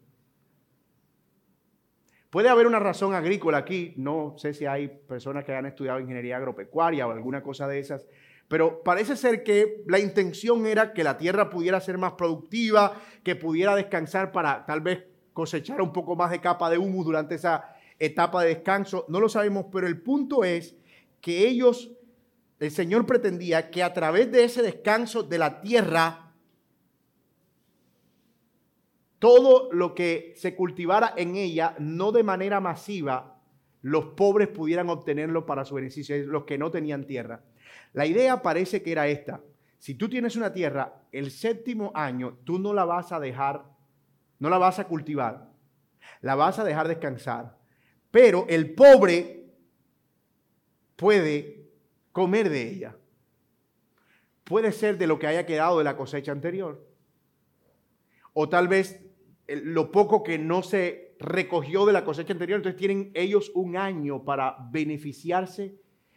[2.31, 3.95] Puede haber una razón agrícola aquí.
[3.97, 8.07] No sé si hay personas que hayan estudiado ingeniería agropecuaria o alguna cosa de esas
[8.49, 13.37] pero parece ser que la intención era que la tierra pudiera ser más productiva, que
[13.37, 17.77] pudiera descansar para tal vez cosechar un poco más de capa de humus durante esa
[17.99, 19.05] etapa de descanso.
[19.09, 20.75] No lo sabemos, pero el punto es
[21.21, 21.91] que ellos,
[22.59, 26.33] el Señor pretendía que a través de ese descanso de la tierra,
[29.19, 33.39] todo lo que se cultivara en ella, no de manera masiva,
[33.83, 37.43] los pobres pudieran obtenerlo para su beneficio, los que no tenían tierra.
[37.99, 39.43] La idea parece que era esta.
[39.77, 43.65] Si tú tienes una tierra, el séptimo año tú no la vas a dejar,
[44.39, 45.51] no la vas a cultivar,
[46.21, 47.59] la vas a dejar descansar.
[48.13, 49.49] Pero el pobre
[50.95, 51.73] puede
[52.13, 52.97] comer de ella.
[54.45, 56.89] Puede ser de lo que haya quedado de la cosecha anterior.
[58.33, 59.05] O tal vez
[59.49, 62.59] lo poco que no se recogió de la cosecha anterior.
[62.59, 65.75] Entonces tienen ellos un año para beneficiarse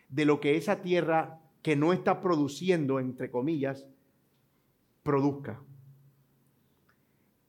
[0.10, 3.88] de lo que esa tierra que no está produciendo, entre comillas,
[5.04, 5.62] produzca.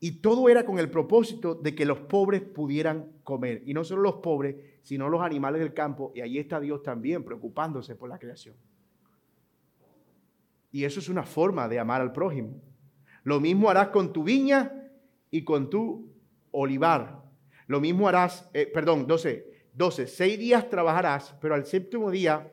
[0.00, 3.62] Y todo era con el propósito de que los pobres pudieran comer.
[3.66, 6.12] Y no solo los pobres, sino los animales del campo.
[6.14, 8.56] Y ahí está Dios también preocupándose por la creación.
[10.72, 12.60] Y eso es una forma de amar al prójimo.
[13.22, 14.90] Lo mismo harás con tu viña
[15.30, 16.10] y con tu
[16.50, 17.22] olivar.
[17.68, 22.52] Lo mismo harás, eh, perdón, 12, 12, seis días trabajarás, pero al séptimo día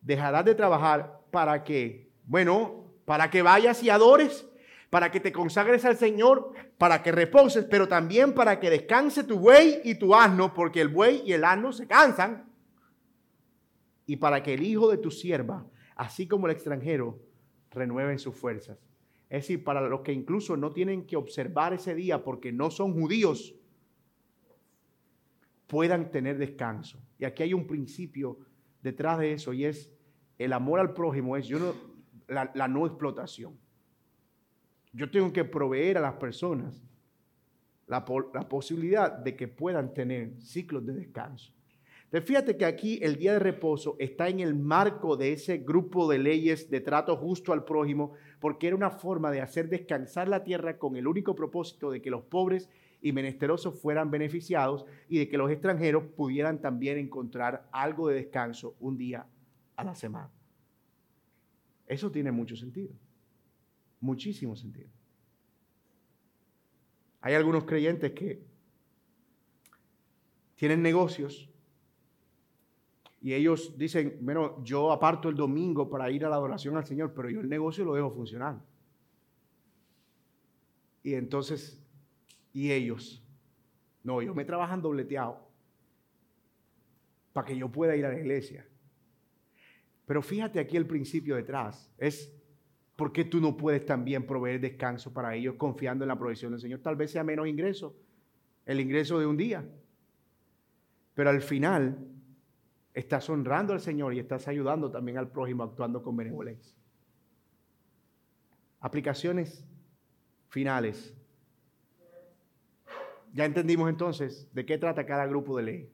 [0.00, 4.48] dejarás de trabajar para que, bueno, para que vayas y adores
[4.90, 9.38] para que te consagres al Señor, para que reposes, pero también para que descanse tu
[9.38, 12.50] buey y tu asno, porque el buey y el asno se cansan,
[14.06, 17.18] y para que el hijo de tu sierva, así como el extranjero,
[17.70, 18.78] renueven sus fuerzas.
[19.28, 22.94] Es decir, para los que incluso no tienen que observar ese día porque no son
[22.94, 23.54] judíos,
[25.66, 26.98] puedan tener descanso.
[27.18, 28.38] Y aquí hay un principio
[28.82, 29.90] detrás de eso y es
[30.38, 31.74] el amor al prójimo, es yo
[32.28, 33.58] la, la no explotación.
[34.92, 36.82] Yo tengo que proveer a las personas
[37.88, 41.52] la, posibilidad de que puedan tener ciclos de descanso.
[42.04, 46.10] Entonces, fíjate que aquí el día de reposo está en el marco de ese grupo
[46.10, 50.42] de leyes de trato justo al prójimo, porque era una forma de hacer descansar la
[50.42, 52.70] tierra con el único propósito de que los pobres
[53.00, 58.76] y menesterosos fueran beneficiados y de que los extranjeros pudieran también encontrar algo de descanso
[58.80, 59.26] un día
[59.76, 60.30] a la semana.
[61.86, 62.94] Eso tiene mucho sentido
[64.00, 64.88] muchísimo sentido.
[67.20, 68.42] Hay algunos creyentes que
[70.54, 71.50] tienen negocios
[73.20, 77.12] y ellos dicen, bueno, yo aparto el domingo para ir a la adoración al Señor,
[77.14, 78.60] pero yo el negocio lo dejo funcionar.
[81.02, 81.82] Y entonces,
[82.58, 83.24] ¿y ellos?
[84.02, 85.48] No, ellos me trabajan dobleteado
[87.32, 88.66] para que yo pueda ir a la iglesia.
[90.06, 91.92] Pero fíjate aquí el principio detrás.
[91.98, 92.34] Es
[92.96, 96.60] ¿por qué tú no puedes también proveer descanso para ellos confiando en la provisión del
[96.60, 96.80] Señor?
[96.80, 97.94] Tal vez sea menos ingreso,
[98.66, 99.64] el ingreso de un día.
[101.14, 101.96] Pero al final
[102.92, 106.76] estás honrando al Señor y estás ayudando también al prójimo actuando con benevolencia.
[108.80, 109.64] Aplicaciones
[110.48, 111.17] finales.
[113.32, 115.90] Ya entendimos entonces de qué trata cada grupo de ley.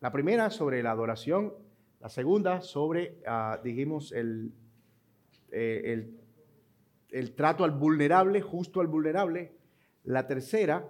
[0.00, 1.52] La primera sobre la adoración,
[2.00, 4.52] la segunda sobre, ah, dijimos, el,
[5.52, 6.20] eh, el
[7.12, 9.52] el trato al vulnerable, justo al vulnerable.
[10.04, 10.88] La tercera,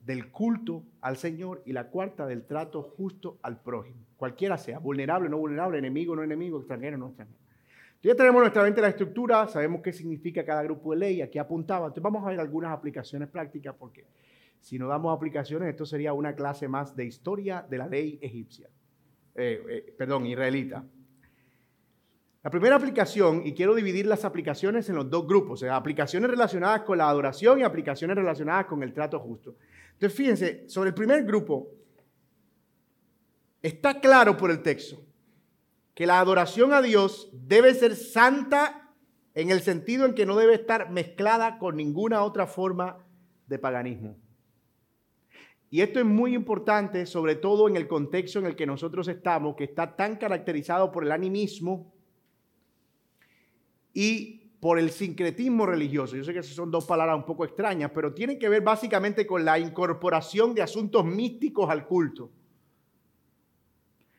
[0.00, 1.62] del culto al Señor.
[1.66, 4.06] Y la cuarta, del trato justo al prójimo.
[4.16, 7.38] Cualquiera sea, vulnerable, no vulnerable, enemigo, no enemigo, extranjero, no extranjero.
[8.02, 11.86] ya tenemos nuestra mente la estructura, sabemos qué significa cada grupo de ley, aquí apuntaba.
[11.86, 14.06] Entonces vamos a ver algunas aplicaciones prácticas porque
[14.60, 18.68] si no damos aplicaciones, esto sería una clase más de historia de la ley egipcia.
[19.34, 20.84] Eh, eh, perdón, israelita.
[22.42, 26.98] La primera aplicación, y quiero dividir las aplicaciones en los dos grupos, aplicaciones relacionadas con
[26.98, 29.56] la adoración y aplicaciones relacionadas con el trato justo.
[29.94, 31.72] Entonces, fíjense, sobre el primer grupo,
[33.62, 35.02] está claro por el texto
[35.94, 38.92] que la adoración a Dios debe ser santa
[39.34, 42.98] en el sentido en que no debe estar mezclada con ninguna otra forma
[43.46, 44.16] de paganismo.
[45.70, 49.56] Y esto es muy importante, sobre todo en el contexto en el que nosotros estamos,
[49.56, 51.92] que está tan caracterizado por el animismo,
[53.96, 56.16] y por el sincretismo religioso.
[56.16, 59.26] Yo sé que esas son dos palabras un poco extrañas, pero tienen que ver básicamente
[59.26, 62.30] con la incorporación de asuntos místicos al culto.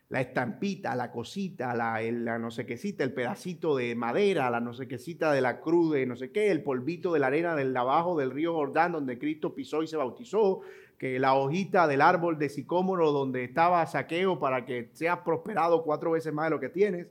[0.10, 4.74] La estampita, la cosita, la, no sé qué cita, el pedacito de madera, la no
[4.74, 7.56] sé qué cita de la cruz de no sé qué, el polvito de la arena
[7.56, 10.62] del abajo del río Jordán donde Cristo pisó y se bautizó,
[10.98, 16.12] que la hojita del árbol de sicómoro donde estaba saqueo para que seas prosperado cuatro
[16.12, 17.08] veces más de lo que tienes.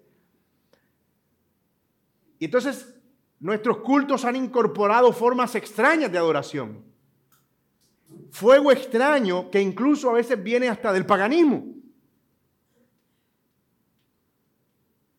[2.38, 2.94] Y entonces
[3.38, 6.84] nuestros cultos han incorporado formas extrañas de adoración.
[8.32, 11.64] Fuego extraño que incluso a veces viene hasta del paganismo.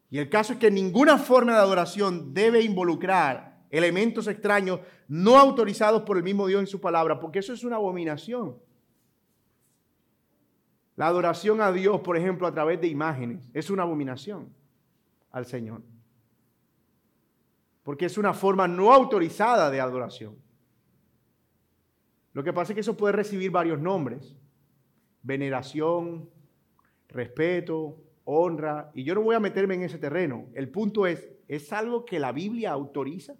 [0.09, 6.03] Y el caso es que ninguna forma de adoración debe involucrar elementos extraños no autorizados
[6.03, 8.57] por el mismo Dios en su palabra, porque eso es una abominación.
[10.95, 14.53] La adoración a Dios, por ejemplo, a través de imágenes, es una abominación
[15.31, 15.81] al Señor
[17.87, 20.35] porque es una forma no autorizada de adoración.
[22.33, 24.35] Lo que pasa es que eso puede recibir varios nombres.
[25.23, 26.29] Veneración,
[27.07, 30.49] respeto, honra, y yo no voy a meterme en ese terreno.
[30.53, 33.35] El punto es, ¿es algo que la Biblia autoriza?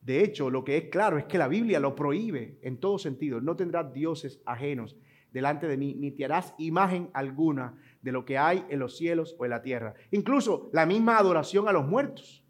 [0.00, 3.40] De hecho, lo que es claro es que la Biblia lo prohíbe en todo sentido.
[3.40, 4.96] No tendrás dioses ajenos
[5.30, 9.36] delante de mí, ni te harás imagen alguna de lo que hay en los cielos
[9.38, 9.94] o en la tierra.
[10.10, 12.44] Incluso la misma adoración a los muertos.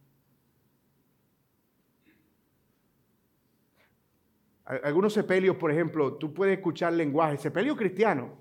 [4.64, 8.38] Algunos sepelios, por ejemplo, tú puedes escuchar lenguaje, sepelio cristiano,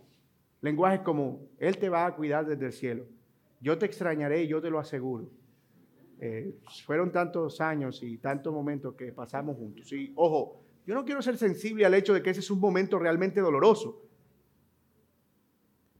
[0.61, 3.07] lenguaje como, Él te va a cuidar desde el cielo.
[3.59, 5.31] Yo te extrañaré, yo te lo aseguro.
[6.21, 9.91] Eh, fueron tantos años y tantos momentos que pasamos juntos.
[9.93, 12.99] Y ojo, yo no quiero ser sensible al hecho de que ese es un momento
[12.99, 14.01] realmente doloroso.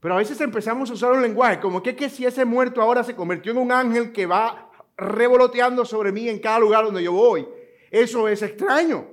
[0.00, 3.04] Pero a veces empezamos a usar un lenguaje como que, que si ese muerto ahora
[3.04, 7.12] se convirtió en un ángel que va revoloteando sobre mí en cada lugar donde yo
[7.12, 7.46] voy.
[7.90, 9.06] Eso es extraño.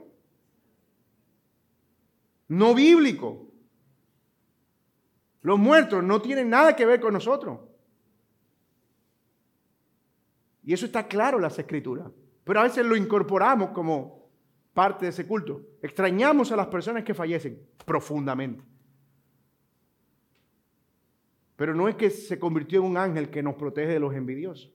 [2.49, 3.47] No bíblico.
[5.41, 7.59] Los muertos no tienen nada que ver con nosotros.
[10.67, 12.11] Y eso está claro en las escrituras.
[12.43, 14.29] Pero a veces lo incorporamos como
[14.73, 15.61] parte de ese culto.
[15.81, 18.65] Extrañamos a las personas que fallecen profundamente.
[21.55, 24.69] Pero no es que se convirtió en un ángel que nos protege de los envidiosos.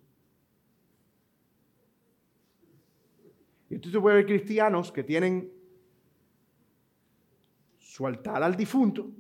[3.69, 5.53] Y entonces puede ver cristianos que tienen
[7.77, 9.11] su altar al difunto,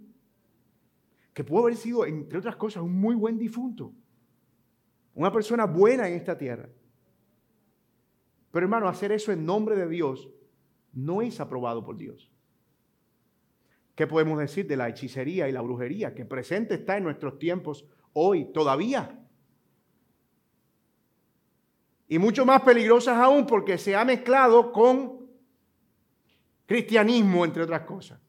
[1.34, 3.92] que puede haber sido, entre otras cosas, un muy buen difunto
[5.14, 6.68] una persona buena en esta tierra.
[8.50, 10.28] Pero hermano, hacer eso en nombre de Dios
[10.92, 12.30] no es aprobado por Dios.
[13.94, 17.84] ¿Qué podemos decir de la hechicería y la brujería que presente está en nuestros tiempos
[18.12, 19.18] hoy todavía?
[22.08, 25.30] Y mucho más peligrosas aún porque se ha mezclado con
[26.66, 28.20] cristianismo, entre otras cosas.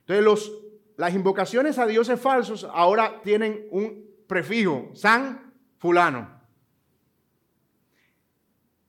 [0.00, 0.52] Entonces los,
[0.96, 6.40] las invocaciones a dioses falsos ahora tienen un prefijo, San fulano.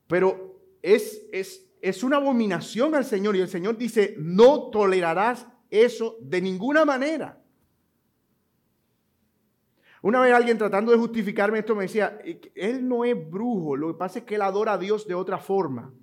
[0.08, 6.18] Pero es, es, es una abominación al Señor y el Señor dice, no tolerarás eso
[6.22, 7.42] de ninguna manera.
[10.02, 12.20] Una vez alguien tratando de justificarme esto me decía,
[12.56, 15.38] él no es brujo, lo que pasa es que él adora a Dios de otra
[15.38, 15.94] forma.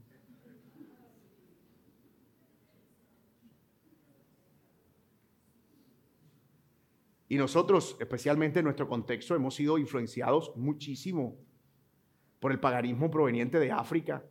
[7.35, 11.37] Y nosotros, especialmente en nuestro contexto, hemos sido influenciados muchísimo
[12.39, 14.22] por el paganismo proveniente de África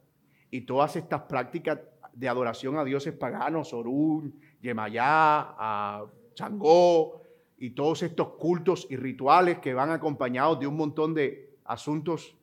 [0.49, 1.81] y todas estas prácticas
[2.13, 7.21] de adoración a dioses paganos, Orún, Yemayá, Changó,
[7.57, 12.37] y todos estos cultos y rituales que van acompañados de un montón de asuntos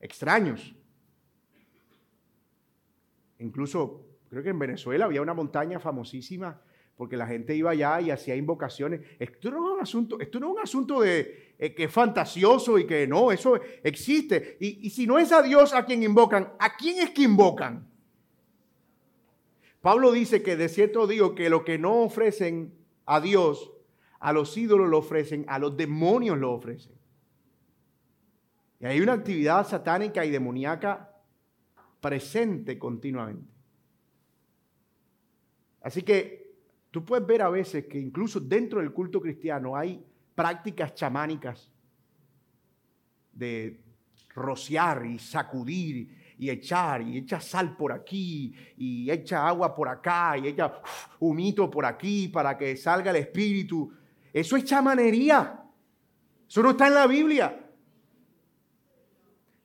[0.00, 0.74] extraños.
[3.38, 4.00] Incluso
[4.30, 6.58] creo que en Venezuela había una montaña famosísima
[6.96, 9.00] porque la gente iba allá y hacía invocaciones.
[9.18, 12.78] Esto no es un asunto, esto no es un asunto de eh, que es fantasioso
[12.78, 14.56] y que no, eso existe.
[14.60, 17.86] Y, y si no es a Dios a quien invocan, ¿a quién es que invocan?
[19.82, 22.74] Pablo dice que de cierto digo que lo que no ofrecen
[23.04, 23.72] a Dios,
[24.18, 26.92] a los ídolos lo ofrecen, a los demonios lo ofrecen.
[28.80, 31.14] Y hay una actividad satánica y demoníaca
[32.00, 33.52] presente continuamente.
[35.82, 36.45] Así que
[36.96, 40.02] Tú puedes ver a veces que incluso dentro del culto cristiano hay
[40.34, 41.70] prácticas chamánicas
[43.34, 43.84] de
[44.34, 50.38] rociar y sacudir y echar y echa sal por aquí y echa agua por acá
[50.38, 50.80] y echa
[51.20, 53.92] humito por aquí para que salga el espíritu.
[54.32, 55.64] Eso es chamanería.
[56.48, 57.65] Eso no está en la Biblia.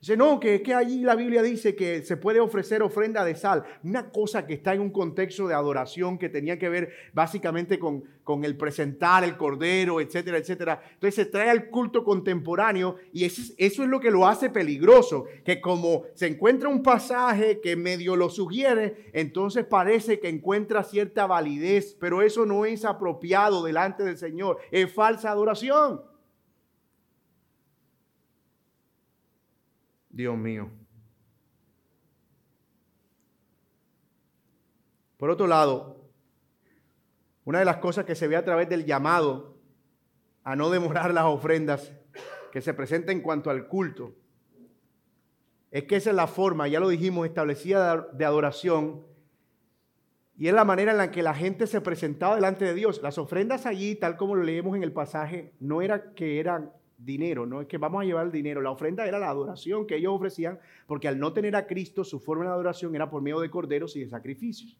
[0.01, 3.35] Dice, no, que es que allí la Biblia dice que se puede ofrecer ofrenda de
[3.35, 3.63] sal.
[3.83, 8.03] Una cosa que está en un contexto de adoración que tenía que ver básicamente con,
[8.23, 10.81] con el presentar el cordero, etcétera, etcétera.
[10.93, 14.49] Entonces se trae al culto contemporáneo y eso es, eso es lo que lo hace
[14.49, 15.25] peligroso.
[15.45, 21.27] Que como se encuentra un pasaje que medio lo sugiere, entonces parece que encuentra cierta
[21.27, 24.57] validez, pero eso no es apropiado delante del Señor.
[24.71, 26.01] Es falsa adoración.
[30.11, 30.69] Dios mío.
[35.17, 36.09] Por otro lado,
[37.45, 39.57] una de las cosas que se ve a través del llamado
[40.43, 41.91] a no demorar las ofrendas
[42.51, 44.15] que se presenta en cuanto al culto,
[45.69, 49.05] es que esa es la forma, ya lo dijimos, establecida de adoración,
[50.37, 53.01] y es la manera en la que la gente se presentaba delante de Dios.
[53.03, 56.73] Las ofrendas allí, tal como lo leemos en el pasaje, no era que eran
[57.03, 58.61] dinero, no es que vamos a llevar el dinero.
[58.61, 62.19] La ofrenda era la adoración que ellos ofrecían, porque al no tener a Cristo, su
[62.19, 64.77] forma de adoración era por medio de corderos y de sacrificios.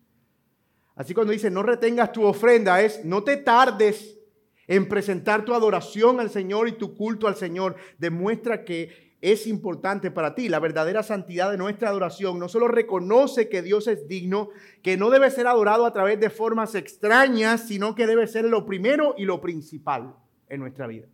[0.96, 4.20] Así cuando dice, no retengas tu ofrenda, es no te tardes
[4.68, 10.12] en presentar tu adoración al Señor y tu culto al Señor, demuestra que es importante
[10.12, 10.50] para ti.
[10.50, 14.50] La verdadera santidad de nuestra adoración no solo reconoce que Dios es digno,
[14.82, 18.66] que no debe ser adorado a través de formas extrañas, sino que debe ser lo
[18.66, 20.16] primero y lo principal
[20.50, 21.08] en nuestra vida.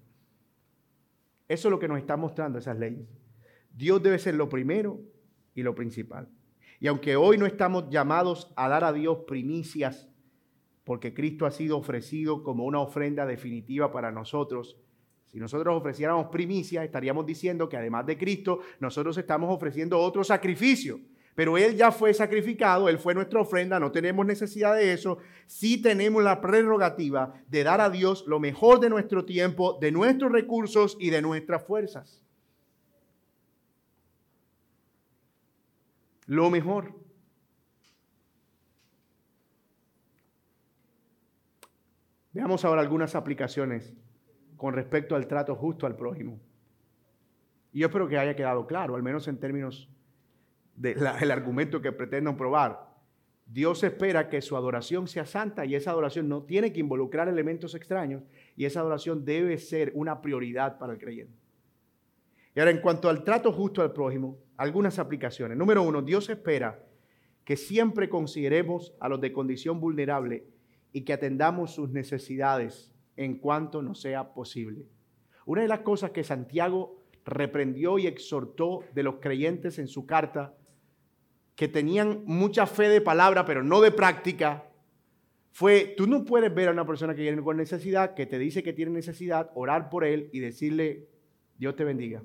[1.47, 3.07] Eso es lo que nos están mostrando esas leyes.
[3.73, 4.99] Dios debe ser lo primero
[5.53, 6.29] y lo principal.
[6.79, 10.09] Y aunque hoy no estamos llamados a dar a Dios primicias,
[10.83, 14.77] porque Cristo ha sido ofrecido como una ofrenda definitiva para nosotros,
[15.25, 20.99] si nosotros ofreciéramos primicias, estaríamos diciendo que además de Cristo, nosotros estamos ofreciendo otro sacrificio.
[21.37, 25.19] Pero Él ya fue sacrificado, Él fue nuestra ofrenda, no tenemos necesidad de eso.
[25.45, 30.31] Sí tenemos la prerrogativa de dar a Dios lo mejor de nuestro tiempo, de nuestros
[30.31, 32.23] recursos y de nuestras fuerzas.
[36.25, 36.95] Lo mejor.
[42.33, 43.93] Veamos ahora algunas aplicaciones
[44.55, 46.39] con respecto al trato justo al prójimo.
[47.73, 49.87] Y yo espero que haya quedado claro, al menos en términos
[50.77, 52.87] del argumento que pretendo probar.
[53.45, 57.75] Dios espera que su adoración sea santa y esa adoración no tiene que involucrar elementos
[57.75, 58.23] extraños
[58.55, 61.33] y esa adoración debe ser una prioridad para el creyente.
[62.53, 65.57] Y ahora, en cuanto al trato justo al prójimo, algunas aplicaciones.
[65.57, 66.83] Número uno, Dios espera
[67.45, 70.47] que siempre consideremos a los de condición vulnerable
[70.91, 74.85] y que atendamos sus necesidades en cuanto nos sea posible.
[75.45, 80.55] Una de las cosas que Santiago reprendió y exhortó de los creyentes en su carta,
[81.57, 84.69] que tenían mucha fe de palabra, pero no de práctica,
[85.51, 88.61] fue, tú no puedes ver a una persona que viene con necesidad, que te dice
[88.61, 91.09] que tiene necesidad, orar por él y decirle,
[91.57, 92.21] Dios te bendiga.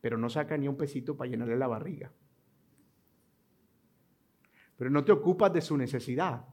[0.00, 2.12] Pero no saca ni un pesito para llenarle la barriga.
[4.76, 6.44] Pero no te ocupas de su necesidad.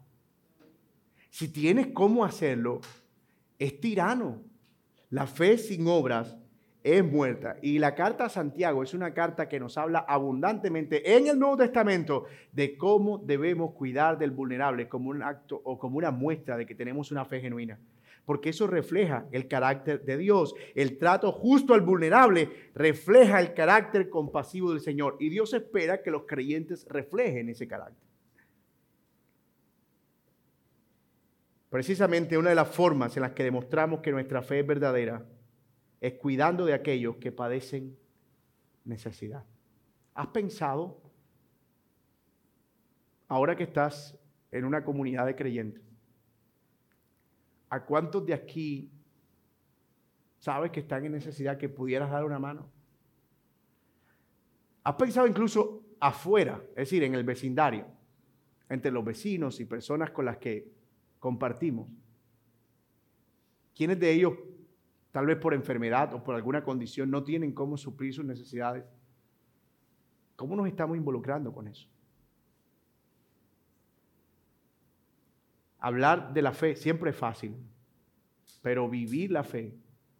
[1.32, 2.80] Si tienes cómo hacerlo,
[3.58, 4.44] es tirano.
[5.10, 6.38] La fe sin obras
[6.84, 7.58] es muerta.
[7.62, 11.58] Y la carta a Santiago es una carta que nos habla abundantemente en el Nuevo
[11.58, 16.66] Testamento de cómo debemos cuidar del vulnerable como un acto o como una muestra de
[16.66, 17.80] que tenemos una fe genuina.
[18.26, 20.54] Porque eso refleja el carácter de Dios.
[20.76, 25.18] El trato justo al vulnerable refleja el carácter compasivo del Señor.
[25.20, 28.08] Y Dios espera que los creyentes reflejen ese carácter.
[31.70, 35.24] Precisamente una de las formas en las que demostramos que nuestra fe es verdadera
[36.02, 37.98] es cuidando de aquellos que padecen
[38.86, 39.46] necesidad.
[40.14, 41.02] ¿Has pensado,
[43.28, 44.18] ahora que estás
[44.52, 45.84] en una comunidad de creyentes,
[47.70, 48.92] a cuántos de aquí
[50.40, 52.70] sabes que están en necesidad que pudieras dar una mano?
[54.84, 57.86] ¿Has pensado incluso afuera, es decir, en el vecindario,
[58.70, 60.72] entre los vecinos y personas con las que
[61.20, 61.88] compartimos.
[63.76, 64.34] ¿Quiénes de ellos,
[65.12, 68.86] tal vez por enfermedad o por alguna condición, no tienen cómo suplir sus necesidades?
[70.36, 71.88] ¿Cómo nos estamos involucrando con eso?
[75.80, 77.56] Hablar de la fe siempre es fácil,
[78.62, 79.74] pero vivir la fe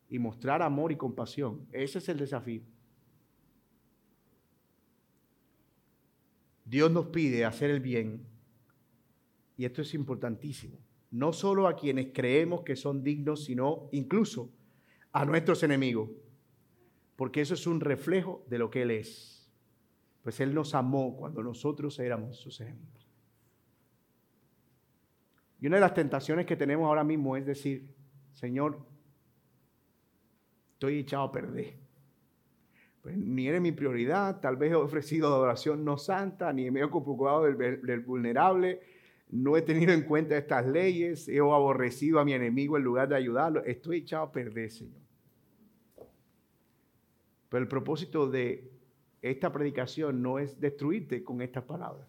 [0.10, 2.62] y mostrar amor y compasión, ese es el desafío.
[6.66, 8.26] Dios nos pide hacer el bien
[9.58, 10.78] y esto es importantísimo
[11.12, 14.52] no solo a quienes creemos que son dignos, sino incluso
[15.12, 16.10] a nuestros enemigos,
[17.16, 19.52] porque eso es un reflejo de lo que Él es.
[20.24, 23.08] Pues Él nos amó cuando nosotros éramos sus enemigos.
[25.60, 27.94] Y una de las tentaciones que tenemos ahora mismo es decir,
[28.34, 28.80] Señor,
[30.74, 31.76] estoy echado a perder.
[33.02, 36.84] Pues ni eres mi prioridad, tal vez he ofrecido adoración no santa, ni me he
[36.84, 38.82] ocupado del, del vulnerable,
[39.30, 43.16] no he tenido en cuenta estas leyes, he aborrecido a mi enemigo en lugar de
[43.16, 45.02] ayudarlo, estoy echado a perder, Señor.
[47.50, 48.72] Pero el propósito de
[49.22, 52.08] esta predicación no es destruirte con estas palabras.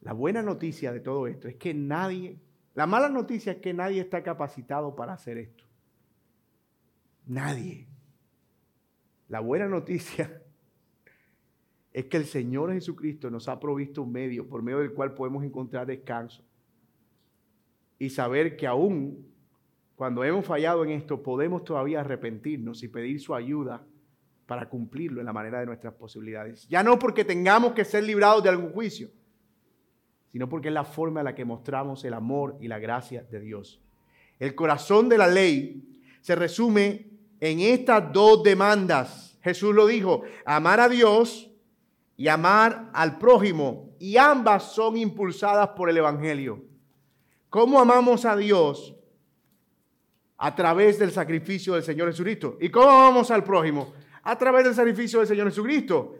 [0.00, 2.38] La buena noticia de todo esto es que nadie,
[2.74, 5.64] la mala noticia es que nadie está capacitado para hacer esto.
[7.26, 7.86] Nadie.
[9.28, 10.42] La buena noticia
[11.92, 15.44] es que el Señor Jesucristo nos ha provisto un medio por medio del cual podemos
[15.44, 16.42] encontrar descanso
[17.98, 19.26] y saber que aún
[19.94, 23.84] cuando hemos fallado en esto podemos todavía arrepentirnos y pedir su ayuda
[24.46, 26.66] para cumplirlo en la manera de nuestras posibilidades.
[26.68, 29.10] Ya no porque tengamos que ser librados de algún juicio,
[30.32, 33.38] sino porque es la forma en la que mostramos el amor y la gracia de
[33.38, 33.80] Dios.
[34.38, 39.38] El corazón de la ley se resume en estas dos demandas.
[39.42, 41.51] Jesús lo dijo, amar a Dios
[42.22, 46.62] y amar al prójimo, y ambas son impulsadas por el Evangelio.
[47.50, 48.94] ¿Cómo amamos a Dios?
[50.36, 52.58] A través del sacrificio del Señor Jesucristo.
[52.60, 53.92] ¿Y cómo amamos al prójimo?
[54.22, 56.14] A través del sacrificio del Señor Jesucristo.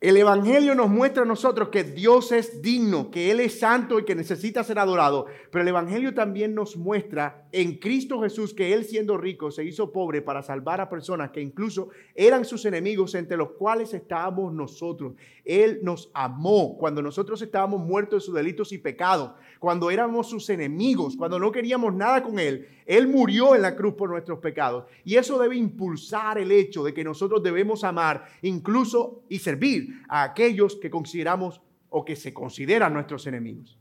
[0.00, 4.06] El Evangelio nos muestra a nosotros que Dios es digno, que Él es santo y
[4.06, 5.26] que necesita ser adorado.
[5.52, 9.92] Pero el Evangelio también nos muestra en Cristo Jesús que Él siendo rico se hizo
[9.92, 15.12] pobre para salvar a personas que incluso eran sus enemigos entre los cuales estábamos nosotros.
[15.44, 20.48] Él nos amó cuando nosotros estábamos muertos de sus delitos y pecados, cuando éramos sus
[20.48, 22.66] enemigos, cuando no queríamos nada con Él.
[22.86, 24.86] Él murió en la cruz por nuestros pecados.
[25.04, 30.22] Y eso debe impulsar el hecho de que nosotros debemos amar incluso y servir a
[30.22, 33.78] aquellos que consideramos o que se consideran nuestros enemigos.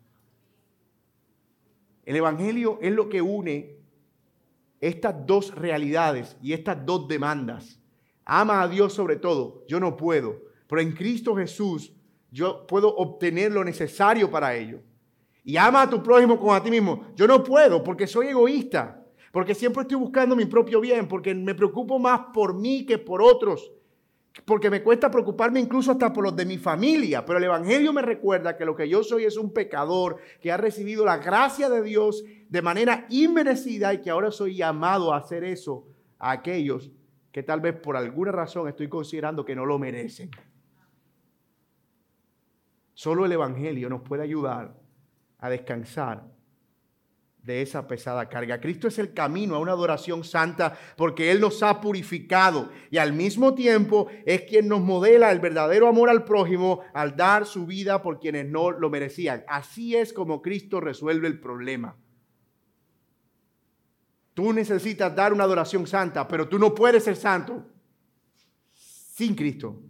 [2.05, 3.77] El Evangelio es lo que une
[4.81, 7.79] estas dos realidades y estas dos demandas.
[8.25, 11.93] Ama a Dios sobre todo, yo no puedo, pero en Cristo Jesús
[12.31, 14.81] yo puedo obtener lo necesario para ello.
[15.43, 17.07] Y ama a tu prójimo como a ti mismo.
[17.15, 21.55] Yo no puedo porque soy egoísta, porque siempre estoy buscando mi propio bien, porque me
[21.55, 23.71] preocupo más por mí que por otros
[24.45, 28.01] porque me cuesta preocuparme incluso hasta por los de mi familia, pero el Evangelio me
[28.01, 31.81] recuerda que lo que yo soy es un pecador que ha recibido la gracia de
[31.81, 35.87] Dios de manera inmerecida y que ahora soy llamado a hacer eso
[36.17, 36.91] a aquellos
[37.31, 40.31] que tal vez por alguna razón estoy considerando que no lo merecen.
[42.93, 44.78] Solo el Evangelio nos puede ayudar
[45.39, 46.23] a descansar
[47.41, 48.59] de esa pesada carga.
[48.59, 53.13] Cristo es el camino a una adoración santa porque Él nos ha purificado y al
[53.13, 58.01] mismo tiempo es quien nos modela el verdadero amor al prójimo al dar su vida
[58.01, 59.43] por quienes no lo merecían.
[59.47, 61.97] Así es como Cristo resuelve el problema.
[64.33, 67.65] Tú necesitas dar una adoración santa, pero tú no puedes ser santo
[68.73, 69.81] sin Cristo.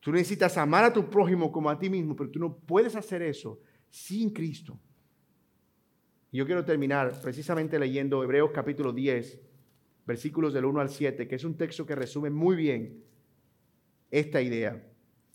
[0.00, 3.22] Tú necesitas amar a tu prójimo como a ti mismo, pero tú no puedes hacer
[3.22, 3.60] eso
[3.90, 4.78] sin Cristo.
[6.32, 9.40] Yo quiero terminar precisamente leyendo Hebreos capítulo 10,
[10.06, 13.02] versículos del 1 al 7, que es un texto que resume muy bien
[14.10, 14.80] esta idea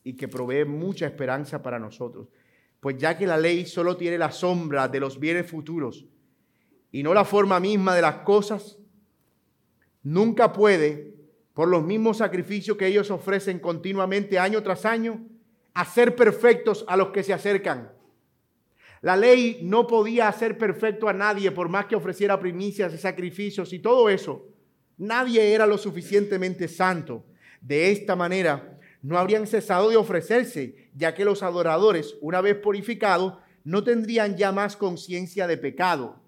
[0.03, 2.29] y que provee mucha esperanza para nosotros.
[2.79, 6.05] Pues ya que la ley solo tiene la sombra de los bienes futuros
[6.91, 8.77] y no la forma misma de las cosas,
[10.03, 11.13] nunca puede,
[11.53, 15.25] por los mismos sacrificios que ellos ofrecen continuamente año tras año,
[15.73, 17.94] hacer perfectos a los que se acercan.
[19.05, 23.71] La ley no podía hacer perfecto a nadie por más que ofreciera primicias y sacrificios
[23.71, 24.47] y todo eso.
[24.97, 27.23] Nadie era lo suficientemente santo.
[27.61, 33.35] De esta manera, no habrían cesado de ofrecerse, ya que los adoradores, una vez purificados,
[33.63, 36.19] no tendrían ya más conciencia de pecado.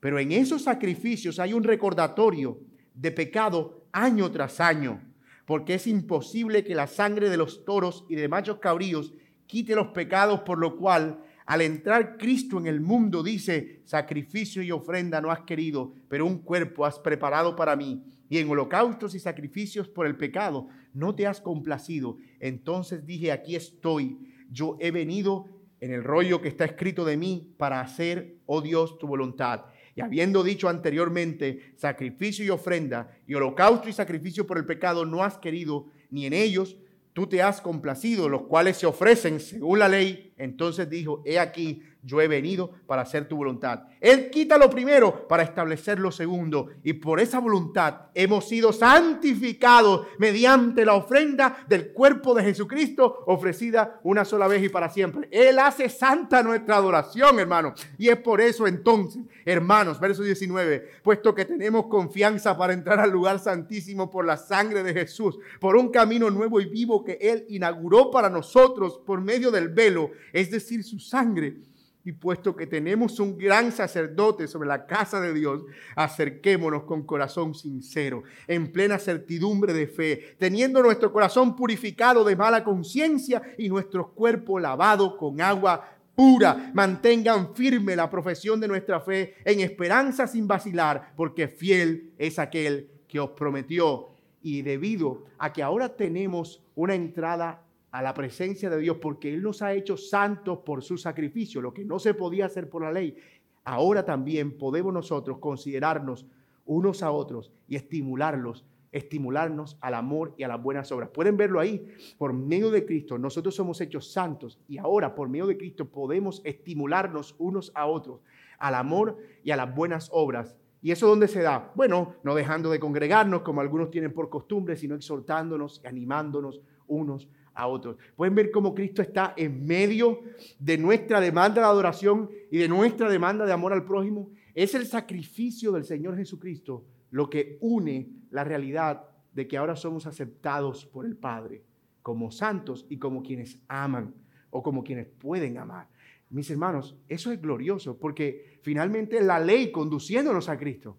[0.00, 2.58] Pero en esos sacrificios hay un recordatorio
[2.92, 5.00] de pecado año tras año,
[5.44, 9.14] porque es imposible que la sangre de los toros y de machos cabríos
[9.46, 14.72] quite los pecados, por lo cual al entrar Cristo en el mundo dice, sacrificio y
[14.72, 18.02] ofrenda no has querido, pero un cuerpo has preparado para mí.
[18.28, 22.18] Y en holocaustos y sacrificios por el pecado no te has complacido.
[22.40, 24.18] Entonces dije, aquí estoy.
[24.50, 25.46] Yo he venido
[25.80, 29.66] en el rollo que está escrito de mí para hacer, oh Dios, tu voluntad.
[29.94, 35.22] Y habiendo dicho anteriormente, sacrificio y ofrenda, y holocausto y sacrificio por el pecado no
[35.22, 36.76] has querido, ni en ellos
[37.12, 40.25] tú te has complacido, los cuales se ofrecen según la ley.
[40.38, 43.84] Entonces dijo, he aquí, yo he venido para hacer tu voluntad.
[44.00, 46.68] Él quita lo primero para establecer lo segundo.
[46.84, 53.98] Y por esa voluntad hemos sido santificados mediante la ofrenda del cuerpo de Jesucristo ofrecida
[54.04, 55.28] una sola vez y para siempre.
[55.32, 57.74] Él hace santa nuestra adoración, hermano.
[57.98, 63.10] Y es por eso entonces, hermanos, verso 19, puesto que tenemos confianza para entrar al
[63.10, 67.44] lugar santísimo por la sangre de Jesús, por un camino nuevo y vivo que Él
[67.48, 71.56] inauguró para nosotros por medio del velo, es decir, su sangre
[72.04, 75.64] y puesto que tenemos un gran sacerdote sobre la casa de Dios,
[75.96, 82.62] acerquémonos con corazón sincero, en plena certidumbre de fe, teniendo nuestro corazón purificado de mala
[82.62, 86.70] conciencia y nuestro cuerpo lavado con agua pura.
[86.74, 92.90] Mantengan firme la profesión de nuestra fe en esperanza sin vacilar, porque fiel es aquel
[93.08, 94.10] que os prometió.
[94.42, 97.65] Y debido a que ahora tenemos una entrada
[97.96, 101.72] a la presencia de Dios porque Él nos ha hecho santos por su sacrificio, lo
[101.72, 103.16] que no se podía hacer por la ley.
[103.64, 106.26] Ahora también podemos nosotros considerarnos
[106.66, 111.08] unos a otros y estimularlos, estimularnos al amor y a las buenas obras.
[111.08, 115.46] Pueden verlo ahí, por medio de Cristo nosotros somos hechos santos y ahora por medio
[115.46, 118.20] de Cristo podemos estimularnos unos a otros
[118.58, 120.54] al amor y a las buenas obras.
[120.82, 121.72] ¿Y eso dónde se da?
[121.74, 127.26] Bueno, no dejando de congregarnos como algunos tienen por costumbre, sino exhortándonos y animándonos unos
[127.26, 127.96] a otros.
[128.14, 130.20] Pueden ver cómo Cristo está en medio
[130.58, 134.30] de nuestra demanda de adoración y de nuestra demanda de amor al prójimo.
[134.54, 140.06] Es el sacrificio del Señor Jesucristo lo que une la realidad de que ahora somos
[140.06, 141.62] aceptados por el Padre
[142.02, 144.14] como santos y como quienes aman
[144.50, 145.88] o como quienes pueden amar.
[146.30, 150.96] Mis hermanos, eso es glorioso porque finalmente la ley conduciéndonos a Cristo.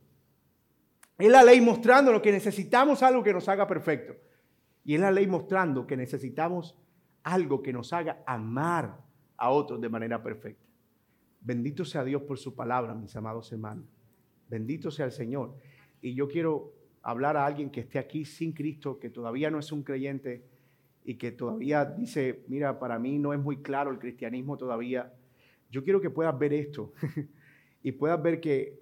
[1.18, 4.16] Es la ley mostrándonos que necesitamos algo que nos haga perfecto.
[4.88, 6.74] Y es la ley mostrando que necesitamos
[7.22, 9.02] algo que nos haga amar
[9.36, 10.66] a otros de manera perfecta.
[11.42, 13.84] Bendito sea Dios por su palabra, mis amados hermanos.
[14.48, 15.58] Bendito sea el Señor.
[16.00, 19.74] Y yo quiero hablar a alguien que esté aquí sin Cristo, que todavía no es
[19.74, 20.46] un creyente
[21.04, 25.14] y que todavía dice, mira, para mí no es muy claro el cristianismo todavía,
[25.70, 26.94] yo quiero que puedas ver esto
[27.84, 28.80] y puedas ver que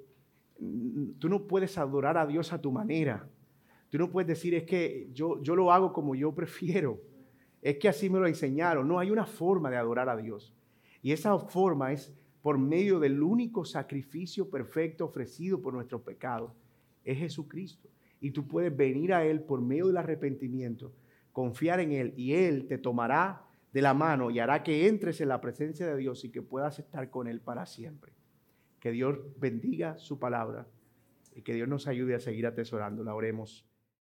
[1.18, 3.28] tú no puedes adorar a Dios a tu manera.
[3.96, 7.00] Tú no puedes decir, es que yo, yo lo hago como yo prefiero.
[7.62, 8.86] Es que así me lo enseñaron.
[8.86, 10.54] No, hay una forma de adorar a Dios.
[11.02, 16.52] Y esa forma es por medio del único sacrificio perfecto ofrecido por nuestros pecados.
[17.06, 17.88] Es Jesucristo.
[18.20, 20.92] Y tú puedes venir a Él por medio del arrepentimiento
[21.32, 25.30] confiar en Él y Él te tomará de la mano y hará que entres en
[25.30, 28.12] la presencia de Dios y que puedas estar con Él para siempre.
[28.82, 30.68] Que Dios bendiga su palabra
[31.34, 33.16] y que Dios nos ayude a seguir atesorándola.
[33.16, 33.66] Oremos.